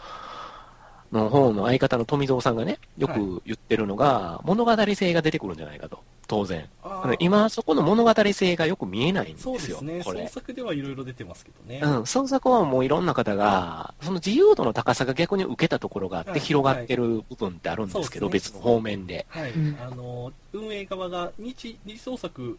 [1.13, 6.01] の方の相方の富蔵さんがね、よく言ってるのが、物語性が出てくるんじゃないかと。
[6.27, 6.69] 当然。
[6.83, 9.59] ああの今、そこの物語性がよく見えないんですよ。
[9.59, 10.03] そうですね。
[10.03, 10.29] 創。
[10.29, 11.81] 作ではいろいろ出てますけどね。
[11.83, 19.27] うん、創作はもういろんな方が、その自由度の高さが逆に受けたところがあって、はい広がってる部分ってあるんですけど、そうですね別の方面で。
[19.29, 22.59] はい、うんあの運営側が日二次創作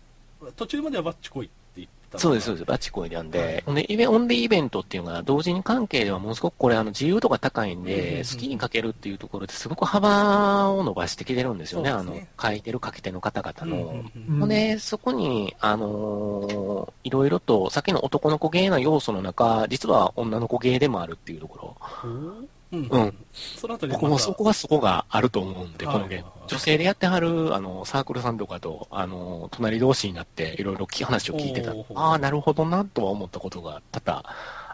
[0.56, 2.66] 途中まではバッチ来いって言ったそうです、そうです。
[2.66, 3.86] バチコイなんで、はい。
[3.90, 14.04] イベ、オンリーイベントっていうのが、同時に関係ではものすごくこれ、あの、自由度が高いんで、うん好きに書けるっていうところですごく幅を伸ばしてきてるんですよね、あの書いてる書き手の方々の。
[14.16, 21.76] うんで、そこに、あのーいろいろと、さっきの男の子芸な要素の中、実は女の子芸でもあるっていうところ。
[21.80, 22.88] ほううん。
[22.90, 23.14] うん。
[23.56, 25.96] そのあたり僕もそこはそこがあると思うんで、はい。
[25.96, 26.26] このゲーム。
[26.48, 31.72] 女性でやってはる、あの、サークルさんとかと、あの、隣同士になって、いろいろ話を聞いてた。
[31.96, 34.24] ああ、なるほどな、とは思ったことが多々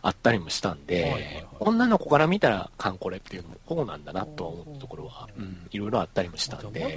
[0.01, 1.21] あったりもしたんはいはいはい。
[1.21, 6.95] で、女の子から見たら、カンコレっていうのも、こうなんだな、とは思ったところは、うん、いろいろあったりもしたんで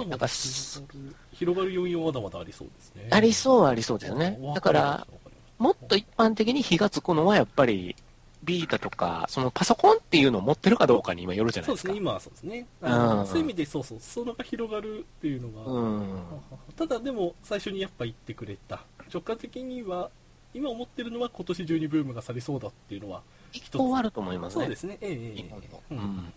[1.33, 3.09] 広がる要因はまだまだありそうですね。
[3.11, 4.39] ありそうはありそうですよね。
[4.55, 5.07] だから、
[5.59, 7.95] もっと一般的に火がつくのは、やっぱり、
[8.43, 11.89] ビータとか、そのパソコンっていうのを持ってるかどうかに今よるじゃないですか。
[11.89, 12.67] そうですね今はそうですね。
[12.81, 13.27] あのうん。
[13.27, 16.23] そういう意味でそうそうそれが広がるっていうのが、うん。
[16.77, 18.83] ただでも最初にやっぱ言ってくれた。
[19.13, 20.11] 直感的には
[20.55, 23.23] 今思ってるのは今年中にブームが去りそうだっていうのは
[23.53, 24.65] 一個あると思いますね。
[24.65, 24.99] そうですね。
[25.01, 25.99] ええええ日本のうん。
[25.99, 26.33] うん。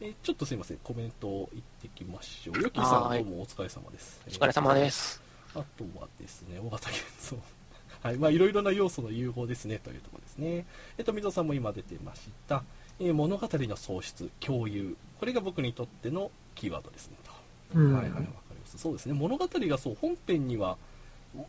[0.00, 0.78] えーちょっとすいません。
[0.78, 2.62] コメントを言ってきましょう。
[2.62, 4.20] よきさんどうもお疲れ様です。
[4.26, 5.20] お疲れ様です。
[5.54, 7.57] あとはですね、尾形健三。
[8.02, 10.66] はい、まあいろいろな要素の融合ですねというところですね。
[10.98, 12.62] えっと、溝さんも今出てました。
[13.00, 14.96] えー物語の喪失、共有。
[15.20, 17.30] これが僕にとってのキーワードですねと。
[17.74, 18.78] うんはいはい、わかります。
[18.78, 20.76] そうですね、物語がそう、本編には、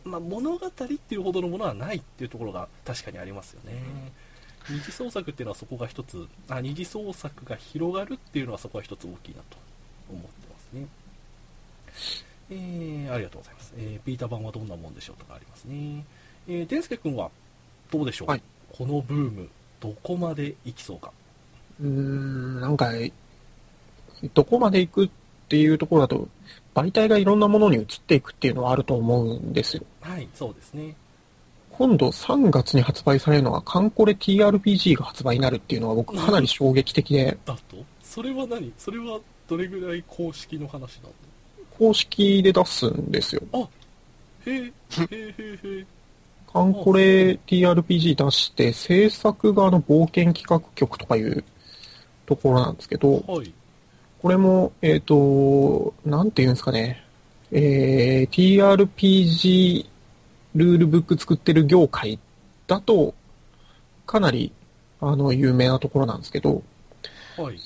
[0.04, 3.82] まあ、物語っていうほどのものはないっていうところが確かにありますよね。
[4.68, 9.56] 二次創作っていうのはそこが一つ、あ、二次創作が広がるっていうのはそこは一つ大きいなと
[10.10, 10.86] 思ってますね。
[12.50, 13.72] えー、ありがとうございます。
[13.76, 16.04] えー、ピーター版はどんなもんでしょうとかありますね。
[16.52, 17.30] えー、デンスケ君は
[17.92, 18.42] どうでしょう、はい
[18.72, 19.48] このブーム、
[19.80, 21.12] どこまで行きそうか？
[21.80, 22.90] うーん、なんか、
[24.32, 25.10] どこまで行くっ
[25.48, 26.28] ていうところだと、
[26.74, 29.82] 媒体がいろんなものに移っていくっていうのはあると思うんですよ。
[30.00, 30.94] はい、そうですね。
[31.72, 37.76] 今度3月に発売されるのが、カンコレ TRPG が発売になるっていうのは僕かなり衝撃的で、だと？
[38.02, 38.72] それは何？
[38.78, 41.10] それはどれぐらい公式の話なの
[41.76, 43.42] 公式で出すんですよ。
[44.46, 44.72] へえ、へえ、へ
[45.10, 45.86] え、へえ。
[46.52, 51.44] カンコレ TRPG 出して、制作側の冒険企画局とかいう
[52.26, 53.52] ところなんですけど、はい。
[54.20, 57.04] これも、えっ、と、なんていうんですかね、
[57.52, 59.86] えー、TRPG
[60.56, 62.18] ルールブック作ってる業界
[62.66, 63.14] だと、
[64.04, 64.52] かなり、
[65.00, 66.62] あの、有名なところなんですけど、
[67.36, 67.56] はい。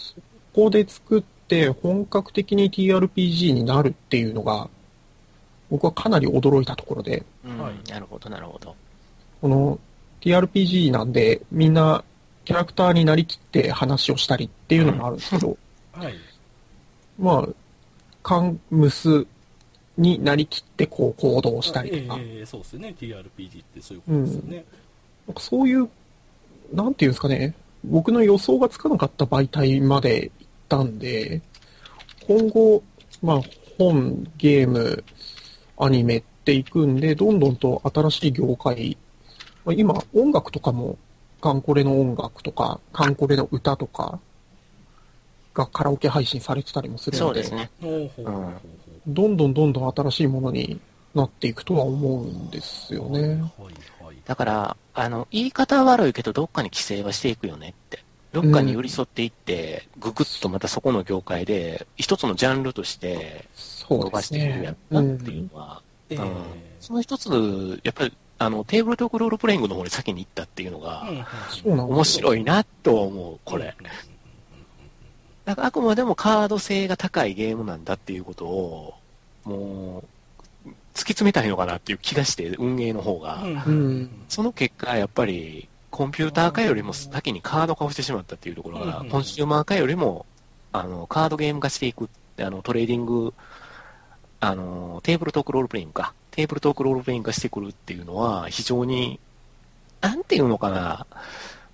[0.53, 4.69] ここで作って本格的に TRPG になるっていうのが、
[5.75, 7.25] 僕はかなり驚いたところで、
[7.89, 8.77] なるほど、なるほど。
[9.41, 9.81] この
[10.21, 12.05] TRPG なんで、みんな
[12.45, 15.59] キャラクターになりきって話をしたりっていうのもあるんですけど、
[15.91, 16.15] はい。
[17.19, 17.49] まあ、
[18.23, 19.27] カンムス
[19.99, 22.95] になりきってこう行動したりとか、ええそうですよね。
[22.97, 24.65] TRPG ってそういうことですよね。
[25.27, 25.91] なんかそういう、
[26.73, 27.53] なんていうんですかね、
[27.83, 31.43] 僕の予想がつかなかった媒体まで行ったんで、
[32.29, 32.81] 今後、
[33.21, 33.43] まあ、
[33.77, 35.03] 本、ゲーム、
[35.79, 38.97] アニメっていくんで、どんどんと新しい業界、
[39.65, 40.99] まあ、今、音楽とかも、
[41.41, 44.19] カンコレの音楽とか、カンコレの歌とか、
[45.55, 47.71] がカラオケ配信されてたりもするので、そうですね。
[47.81, 48.53] ほうほうほうほうほう
[49.07, 50.81] どんどんどんどん新しいものに
[51.15, 53.21] なっていくとは思うんですよね。
[53.21, 53.33] はい
[54.05, 54.17] はい。
[54.25, 58.04] だから、あの、言い方は悪いけど、どっかに規制はしていくよねって。
[58.35, 63.47] どっかに寄り添っていって、ぐぐっとまたそこの業界で、一つのジャンルとして
[63.89, 64.63] 伸ばしていくん。
[64.65, 64.75] なっ
[65.19, 65.83] ていうのは、
[66.81, 71.07] その一つ、やっぱり、あの、テーブルトークロールプレイングの方に先に行ったっていうのが、
[71.65, 73.77] 面白いなと思う、これ。
[75.45, 78.95] だからあくまでもカード性が高いゲームなんだっていうことを、
[79.45, 80.03] も
[80.67, 83.45] う、突き詰めたいのかなっていう気がして、運営の方が。
[84.29, 90.27] その結果、やっぱり、コンピューター化よりも先にカード化をしてしまったっていうところがうん、コンシューマー化よりも、
[90.73, 93.33] あの、カードゲーム化していく、あの、トレーディング、
[94.41, 96.13] あの、テーブルトークロールプレイングか。
[96.33, 99.21] テーブルトークロールプレイング化してくるっていうのは、非常に、
[100.01, 101.07] なんていうのかな、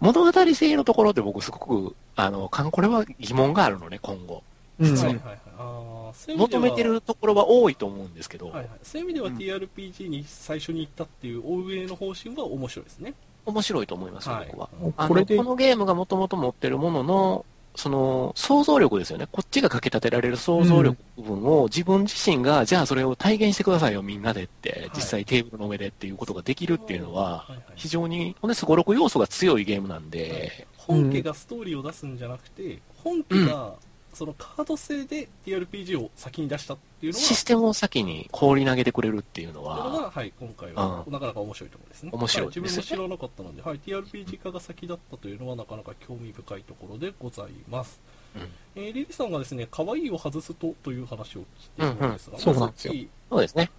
[0.00, 4.42] 物語性のところで僕すごく、あの、これは疑問があるのね、今後。
[4.80, 13.14] うん実ははいはいはい求めてるところは多いと思うんですけど、はいはい、そういう意味ではうん TRPG に最初に行ったっていう大上の方針は面白いですね。
[13.50, 14.48] 面白いと思いますよ、はい。
[14.50, 14.68] 僕は。
[14.82, 15.36] うんあのこれで。
[15.36, 17.44] このゲームがもともと持ってるものの、
[17.76, 19.28] その想像力ですよね。
[19.30, 24.96] こっちがかけ立てられる想像力部分を自分自身が、じゃあそれを体現してくださいよ、みんなでって、い。
[24.96, 33.74] 実際テーブルの上でっていうことができるっていうのははいはい、非常に、ほんですごろく要素が強いゲームなんで、本家がストーリーを出すんじゃなくて、本家が
[34.20, 42.10] そのカード制で TRPG を先に出したっていうのは、システムを先に氷投げてくれるっていうのっていうのが、は、はい、今回はなかなか面白いところですね。
[42.12, 47.98] 面白いは自分も知らなかったので、はい、TRPG 化が先だったというのはなかなか興味深いところでございます。
[48.36, 48.42] うん
[48.76, 51.46] えーリリさんがですね、可愛いを外すとという話を聞い
[51.76, 52.94] ているんですが、うんうんそうなんですよ
[53.30, 53.70] そうですね。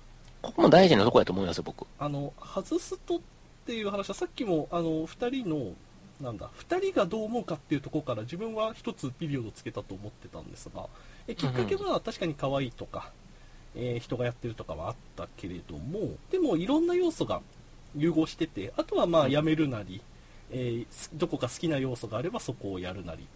[0.42, 1.86] ここも大事なところだと思いますよ、僕。
[2.00, 3.20] あの外すとっ
[3.68, 5.74] ていう話はさっきもあの2人の
[6.22, 10.88] なんだ2人がどう思うかっていうところから自分は一つピリオドつけたと思ってたんですが
[11.28, 13.11] えきっかけは確かに可愛いとか、
[13.76, 17.41] えー人がやってるとかはあったけれどもでもいろんな要素が
[17.95, 20.01] 融合しててあとはまあやめるなり、
[20.51, 23.28] えーすどこか好きな要素があればそこをやるなり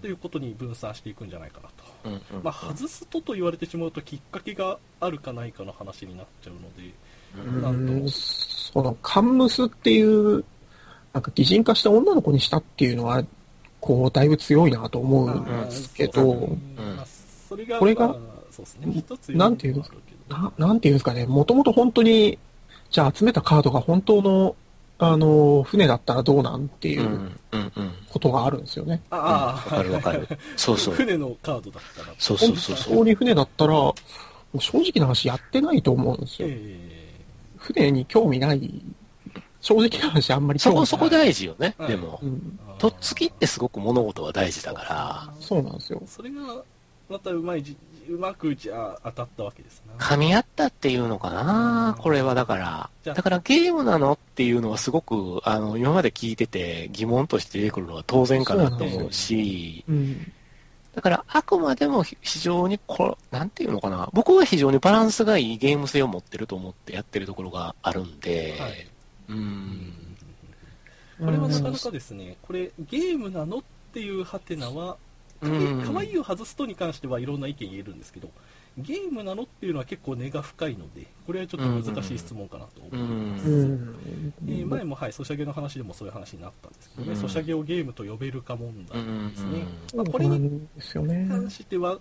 [0.00, 1.84] ということに分散していくんじゃないかなと。
[2.04, 2.42] うんうんうん。
[2.42, 6.92] まあ、外すとと言われてしまうときっかけがあるかないかの話になっちゃうので、
[7.36, 7.62] うん。
[7.62, 10.44] なんとその、カンムスっていう、
[11.12, 13.22] なんか擬人化した女の子にしたっていうのは、
[13.80, 16.56] こう、だいぶ強いなと思うんですけど、そうですね
[16.96, 17.06] まあ
[17.48, 18.16] それが、これが？
[19.28, 19.74] なんていう？
[19.74, 19.96] んですか、
[20.30, 22.38] あるななんていうんですかね、もともと本当に、
[22.90, 24.56] じゃあ集めたカードが本当の、
[24.98, 27.30] あの、船だったらどうなんっていう。
[28.10, 29.00] ことがあるんですよね。
[29.10, 30.28] ああ、わかるわかる。
[30.56, 30.94] そうそう。
[30.96, 32.76] 船のカードだったら、そうそうそう。
[32.76, 32.94] そう。
[32.94, 33.72] 本当に船だったら、
[34.58, 36.48] 正直な話やってないと思うんですよ。
[36.50, 37.14] え。
[37.56, 38.82] 船に興味ない、
[39.62, 40.58] 正直な話あんまり。
[40.58, 42.26] そこ、そこ大事よね、はいでもう。
[42.26, 46.02] ん、ーとっつきってすごく物事は大事だから、そうなんですよ。
[46.06, 46.62] それが、
[47.08, 47.76] またうまいじ、
[48.08, 49.94] うまくじゃあ当たったわけですな。
[50.04, 53.12] 噛み合ったっていうのかな、これはだからじゃ。
[53.12, 60.32] あだからゲームなのっていうのはすごく、あの、今まで聞いてて疑問として出てくるのは当然かなと思うし、うん。
[60.94, 68.91] だからあくまでも非常にこう、なんていうのかな、僕は非常にバランスがいいゲーム性を持ってると思ってやってるところがあるんで、はい。
[69.32, 69.92] うん。
[71.18, 73.62] これはなかなかですね、これゲームなのっ
[73.92, 74.96] ていうハテナは、
[75.40, 78.30] かうん可愛いを外すとに関してはいろんな意見言えるんですけど、
[78.78, 83.44] ゲームなのっていうのは結構根が深いので、これはちょっと難しい質問かなと思います。
[83.44, 89.62] えー前も、はい、ソシャゲの話でもそういう話になったんですけどね、うんソシャゲをゲームと呼べるか問う題ですね。
[89.62, 89.96] ん。
[89.96, 90.66] まあこれに。
[91.28, 91.98] 関しては、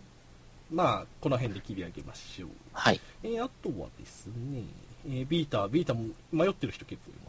[0.71, 2.49] まあ、この辺で切り上げましょう。
[2.71, 3.01] はい。
[3.23, 4.63] えーあとはですね、
[5.05, 7.20] えービーター、ビーターも迷ってる人結構い。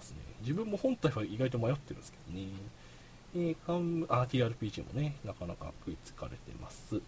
[0.43, 2.49] 自分も本体は意外と迷ってるんですけどね。
[3.35, 7.01] えーカンあ TRPG もね、なかなか食いつかれてます。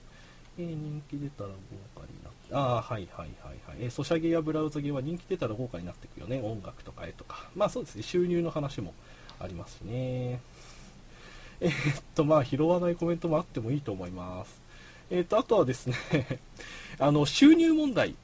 [0.59, 3.77] えー人気出たら豪華になって、ああ、はいはいはいはい。
[3.81, 6.41] えーソシャゲやブラウザゲは人気出たら豪華になっていくよね。
[6.41, 7.49] 音楽とか絵とか。
[7.55, 8.95] まあそうですね、収入の話も
[9.39, 10.41] ありますしね。
[11.61, 14.63] えーっと、まあ拾わないコメントもあってもいいと思います。
[15.11, 15.97] えーっと、あとはですね、
[16.99, 18.15] あの、収入問題。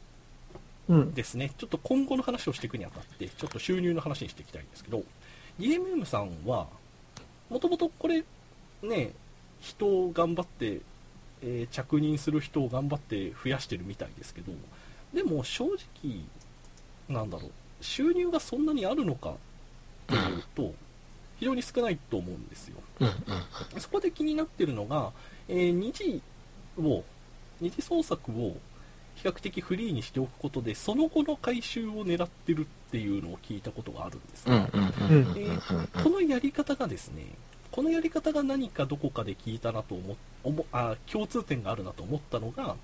[1.15, 5.05] ですね、ちょっと今後の話をしていくにあたって、ちょっと収入の話にしていきたいんですけど、
[5.61, 6.67] DMM さんは、
[7.49, 8.25] もともとこれ、
[8.83, 9.13] ね、
[9.61, 10.81] 人を頑張って、
[11.43, 14.53] えー着任する人を頑張って増やしてるみたいですけど、
[15.15, 16.25] でも正直、
[17.09, 19.35] なんだろう、収入がそんなにあるのか
[20.09, 20.75] というと、
[21.39, 22.77] 非常に少ないと思うんですよ。
[23.01, 23.11] うんう
[23.79, 23.81] ん。
[23.81, 25.13] そこで気になってるのが、
[25.49, 26.21] えー二次
[26.79, 27.05] を、
[27.61, 28.57] 二次創作を
[29.23, 34.67] 比較的フリーにしておくことで、その後の回収を狙ってるっていうのを聞いたことがあるんですが、
[36.03, 37.27] このやり方がですね、
[37.71, 42.77] このやり方が何かどこかで聞いたなと思思あ共通点があるなと思ったのが、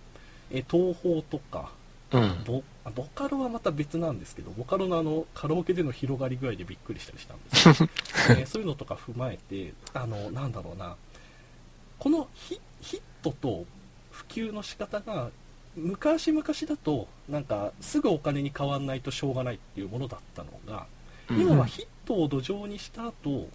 [0.51, 1.73] え東宝とか
[2.13, 2.45] うん。
[2.45, 2.63] ボ
[2.95, 7.85] ボカロはまた別なんですけどボカロのあのカラオケでの広がり具合でびっくりしたりしたんです
[8.29, 10.95] けど、えそういうのとか踏まえてあのなんだろうな
[11.99, 13.65] このヒヒットと
[14.13, 15.31] 普及の仕方が
[15.77, 20.87] 昔々だとなんかすぐお金に変わんないとしょうがないっていうものだったのが
[21.29, 23.49] うん今はヒットを土壌にした後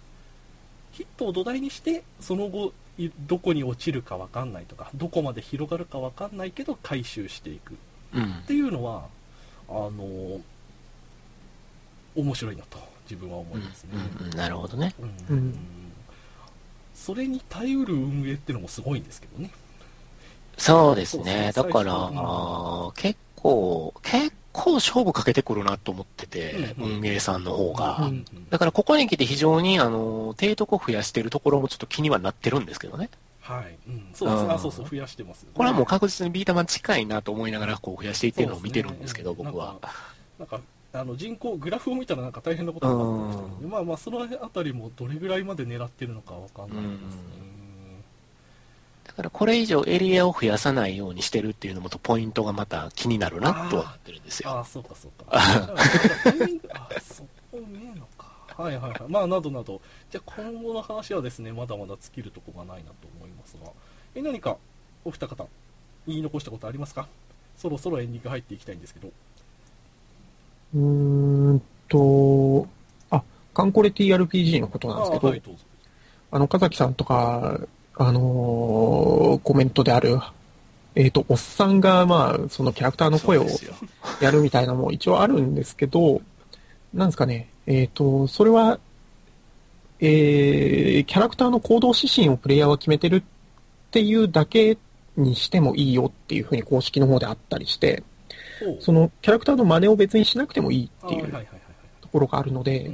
[0.92, 7.74] ヒットを土台にしてその後いどこに落ちるかわかんないとかどこまで広がるかわかんないけど回収していく
[8.14, 8.22] うん。
[8.22, 9.06] っていうのは
[9.68, 10.40] あの
[12.14, 12.78] 面白いなと
[13.10, 14.36] 自分は思いますね、うんうん。
[14.36, 14.94] なるほどね。
[15.28, 15.36] うん。
[15.36, 15.54] うん。
[16.94, 19.50] それに耐えうる運営っていうのもすごいんですけどね
[20.62, 21.52] そうですね。
[21.54, 21.92] だから、
[22.94, 28.12] 結構、結構勝負かけてくるなと思ってて、運営さんの方が。
[28.50, 33.10] だからここに来て非常に、あの、提督を増やしてるところもちょっと気にはなってるんですけどね。
[33.40, 33.76] はい。
[33.88, 34.06] うん。
[34.14, 34.58] そうですね。
[34.58, 35.46] そうそう、増やしてます。
[35.52, 39.78] これはもう確実にビータ版近いなと思いながらこう増やしていってるのを見てるんですけど、ね僕は。
[40.38, 40.60] なんか、
[40.92, 47.61] あの人口、グラフを見たらなんか大変なことになってましたけど、まあまあ、そのあたりもどれぐらいまで狙ってるのかわかんないですね。
[49.12, 54.50] だからこれ以上エリアを増やさないようにしてるっていうのもとポイントがまた気になるなとは思ってるんですよ。
[54.50, 55.26] ああ、そうかそうか。
[55.30, 55.76] あ
[57.02, 58.32] そこねえのか。
[58.56, 59.00] はいはいはい。
[59.08, 59.80] まあ、などなど。
[60.10, 63.70] じゃあ、今後の話はですね、まだまだ尽きるとこがないなと思いますが、
[64.14, 64.56] え、何か、
[65.04, 65.46] お二方、
[66.06, 67.06] 言い残したことありますか？
[67.56, 69.08] そろそろエンディング入っていきたいんですけど。
[70.74, 72.66] うーんと、
[73.10, 75.52] あ、カンコレ TRPG のことなんですけど、あはい、ど。
[76.30, 77.60] あの、岡崎さんとか、
[77.94, 80.18] あのーコメントである、
[80.94, 83.46] えっ、と、おっさんが、まあ、そのキャラクターの声を
[84.20, 86.20] やるみたいなのも一応あるんですけど、
[86.92, 88.78] なんですかね、えっ、と、それは、
[90.00, 93.22] えー、キャラクターの行動指針をプレイヤーは決めてるっ
[93.90, 94.76] ていうだけ
[95.16, 98.02] にしてもいいよっていうふうに公式の方であったりして、
[98.80, 101.32] そのキャラクターの真似を別にしなくてもいいっていう
[102.00, 102.90] ところがあるので、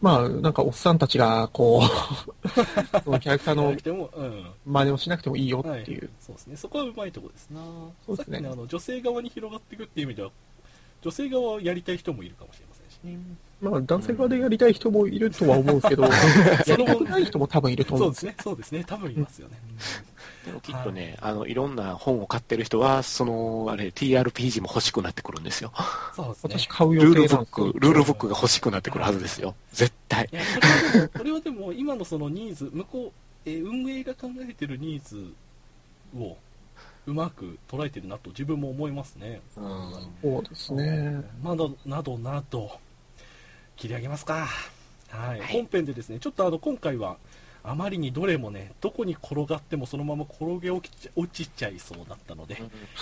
[0.00, 2.48] まあ、なんかおっさんたちが、こう、
[3.02, 3.74] そのキャラクターの。
[4.64, 6.08] 真似をしなくてもいいよはいっていう。
[6.20, 6.56] そうですね。
[6.56, 7.60] そこはうまいところですな。
[8.06, 10.30] そうですねあの、女性側に広がっていくっていう意味では、
[11.02, 13.18] 女性側をやりたい人もいるかもしれませんしね。
[13.60, 18.32] まあ、男性側でやりたい人もいるとは思うんですけど、やりたくない人も多分いると思うんですよ。
[18.40, 18.82] そうですね。
[18.82, 18.96] そうですね。
[18.96, 19.56] 多分いますよね。
[20.48, 25.72] でもきっとね、あの、いろんな本を買ってる人は、その、あれ、TRPG も欲しくなってくるんですよ。
[26.14, 26.58] そうですね。
[26.58, 29.54] 私買う予ルールブック、ルールブックが欲しくなってくるはずですよ。
[29.72, 30.36] 絶対い。
[30.36, 33.12] や、 これはでも、これはでも今のそのニーズ、向こう、
[33.44, 35.32] えー運営が考えてるニーズ
[36.16, 36.36] を
[37.06, 39.40] うまく捉えてるなと自分も思いますね。
[39.56, 39.92] うん。
[40.22, 41.22] そうですね。
[41.42, 42.70] まだなどなど、
[43.76, 44.46] 切り上げますか。
[45.08, 45.38] はい。
[45.40, 47.16] はい本編でですね、ちょっとあの、今回は、
[47.68, 52.56] あまりにどれもね、どこに転がってもそのまま転げ落ちちゃ落ちちゃいそうだったので、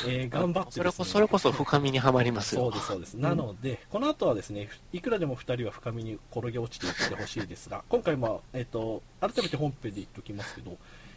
[0.06, 2.62] えー頑張ってねそれこそ、深みにはまりますよ。
[2.62, 3.14] そうです、そうです。
[3.14, 10.76] なので、この後はですね、いくらでも2人は深みに転げ落ちていってほしいですが、今回も、えっ、と、改めて本編で言っておきますけど、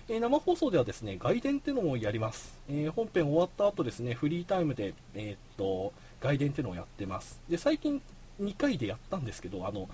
[0.09, 2.53] えー生放送ではですね、外伝ってのをやります。
[2.69, 7.41] えー本編終わった後ですね、フリータイムで、えっ、と、外伝ってのをやってます。
[7.49, 8.01] で、最近
[8.41, 9.89] 2回でやったんですけど、あの、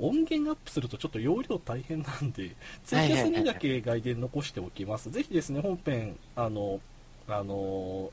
[0.00, 5.10] 音源アップするとちょっと容量大変なんで、 ツイキャスにだけ外伝残しておきます。
[5.10, 6.80] ぜひですね、本編、あの、
[7.28, 8.10] あの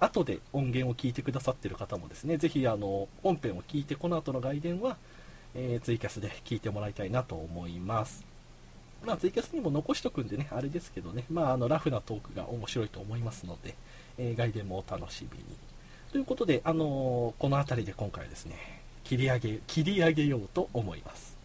[0.00, 4.96] 後で音源を聞いてくださってる方もですね、ぜひあの本編を聞いて、この後の外伝は、
[5.54, 8.24] えーツイキャスで聞いてもらいたいなと思います。
[9.04, 13.74] まあ、ツイキャスにも残しとくんでね、あれですけどね、まあ、あのラフなトークが面白いと思いますので、
[14.18, 15.44] えー外伝もお楽しみに。
[16.12, 21.36] ということで、あのーこの辺りで今回はですね、切り上げ、切り上げようと思います。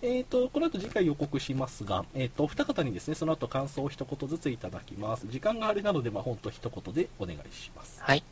[0.00, 5.26] えー、とこの後次回予告しますが、えー、とお二方にですねその後感想を一言ずついただきます。
[5.28, 8.22] 時間があれなので、まあ、本当一言でお願いします、はい。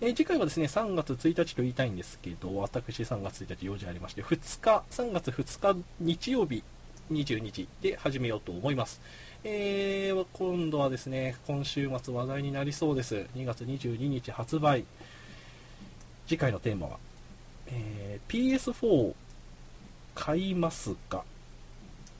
[0.00, 6.64] えー次回はですね3月1日と言いたいんですけど私3月1日用事ありまして2日3月2日日曜日
[7.12, 9.00] 22時で始めようと思います。
[9.44, 13.26] えー今度はですね今週末話題になりそうです。
[13.36, 14.84] 2月22日発売。
[16.26, 16.98] 次回のテーマは、
[17.68, 19.14] えー PS4
[20.14, 21.24] 買いますか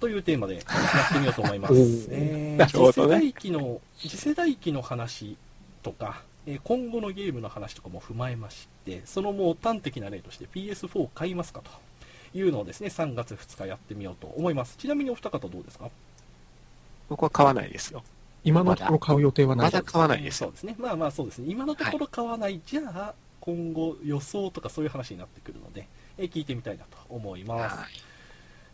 [0.01, 0.65] というテーマでやっ
[1.13, 1.75] てみようと思います。
[2.11, 5.37] えー 次世代機の次世代機の話
[5.83, 11.71] とか、えー今後のゲームの話とかも踏まえまして、そのもう端的な例として PS4 買いますかと
[12.39, 14.77] いうのをですね、3月2日やってみようと思います。
[14.77, 15.91] ちなみにお二方どうですか？
[17.09, 18.03] 僕は買わないですよ。
[18.45, 20.49] 今のところ買う予定はないまだ買わないですよ。
[20.49, 20.75] そうですね。
[20.79, 21.47] まあまあそうですね。
[21.49, 23.15] 今のところ買わない、じゃあ、
[23.45, 25.87] 今後予想とかそういう話になってくるので、
[26.17, 27.77] えー聞いてみたいなと思います。
[27.77, 27.89] はい。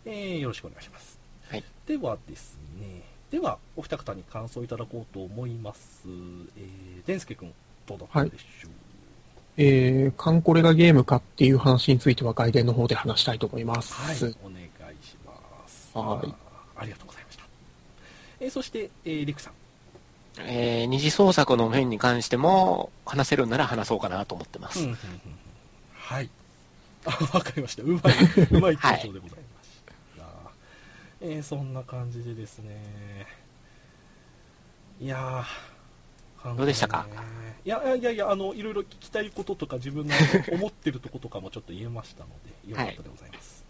[0.07, 1.19] えーよろしくお願いします。
[1.49, 3.03] はいではですね、
[3.33, 6.03] では、お二方に感想いただこうと思います。
[6.07, 7.53] えー、デンスケ君、
[7.85, 8.71] どうだったでしょう、
[9.57, 13.95] えー、カンコレがゲームかっていう話については外伝の方で話したいと思います。
[13.95, 15.33] はい、お願いしま
[15.67, 15.91] す。
[15.99, 16.35] はい
[16.77, 17.45] ありがとうございました。
[18.39, 19.60] えーそして、えー、リクさん。
[20.39, 24.81] えー二次創作の面に関しても、話せるなら話そうかなと思ってます。
[24.81, 25.01] うんうんうんうん
[25.93, 26.31] はい。
[27.05, 27.83] あ、 わかりました。
[27.83, 27.99] うまい、
[28.51, 29.95] うまい登場でございました。
[31.23, 33.27] えーそんな感じでですね。
[35.01, 37.07] いやー、どうでしたか？
[37.65, 40.15] いやいやいやあの、いろいろ聞きたいこととか、自分の
[40.53, 42.31] 思ってるとことかもちょっと言えましたの
[42.65, 43.65] で、よかったでございます。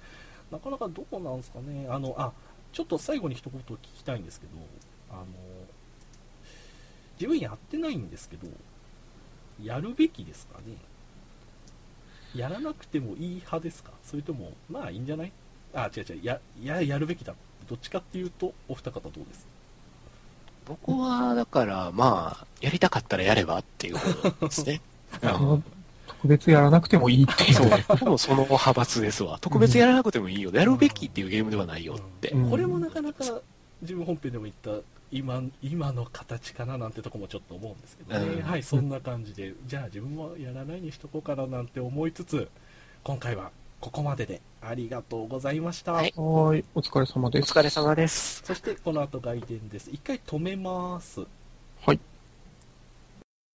[0.50, 1.86] なかなかどうなんですかね。
[1.90, 2.32] あの、あ、
[2.72, 4.52] ちょっと最後に一言聞きたいんですけど、
[5.11, 5.24] あの、
[7.20, 8.48] 自分やってないんですけど、
[9.62, 10.76] やるべきですかね？
[12.34, 13.90] やらなくてもいい派ですか？
[14.02, 15.32] それとも、まあいいんじゃない？
[15.74, 17.34] あ、違う違う、や、や、やるべきだ。
[17.68, 19.46] どっちかっていうと、お二方どうです？
[20.66, 24.80] 僕は、だから、まあ、やりたかったらやればっていうことですね。
[25.22, 25.64] うん
[26.06, 27.54] 特別やらなくてもいいっていう。
[27.54, 29.38] そう、僕もその派閥ですわ。
[29.40, 30.50] 特別やらなくてもいいよ。
[30.52, 32.30] やるべきっていうゲームではないよって。
[32.30, 33.24] うんこれもなかなか
[33.83, 42.49] 自分本編でも言った今今の形かななんてとこもちょっと思うんですけどね、うんはいそんな感じでじゃあ自分もやらないにしとこうかななんて思いつつ
[43.03, 43.51] 今回は
[43.81, 47.53] ここまででありがとうございました、はいい、お疲れ様おです。
[47.53, 48.43] 疲れ様です。
[48.45, 51.20] そしてこの後外伝です一回止めます
[51.81, 52.01] はい。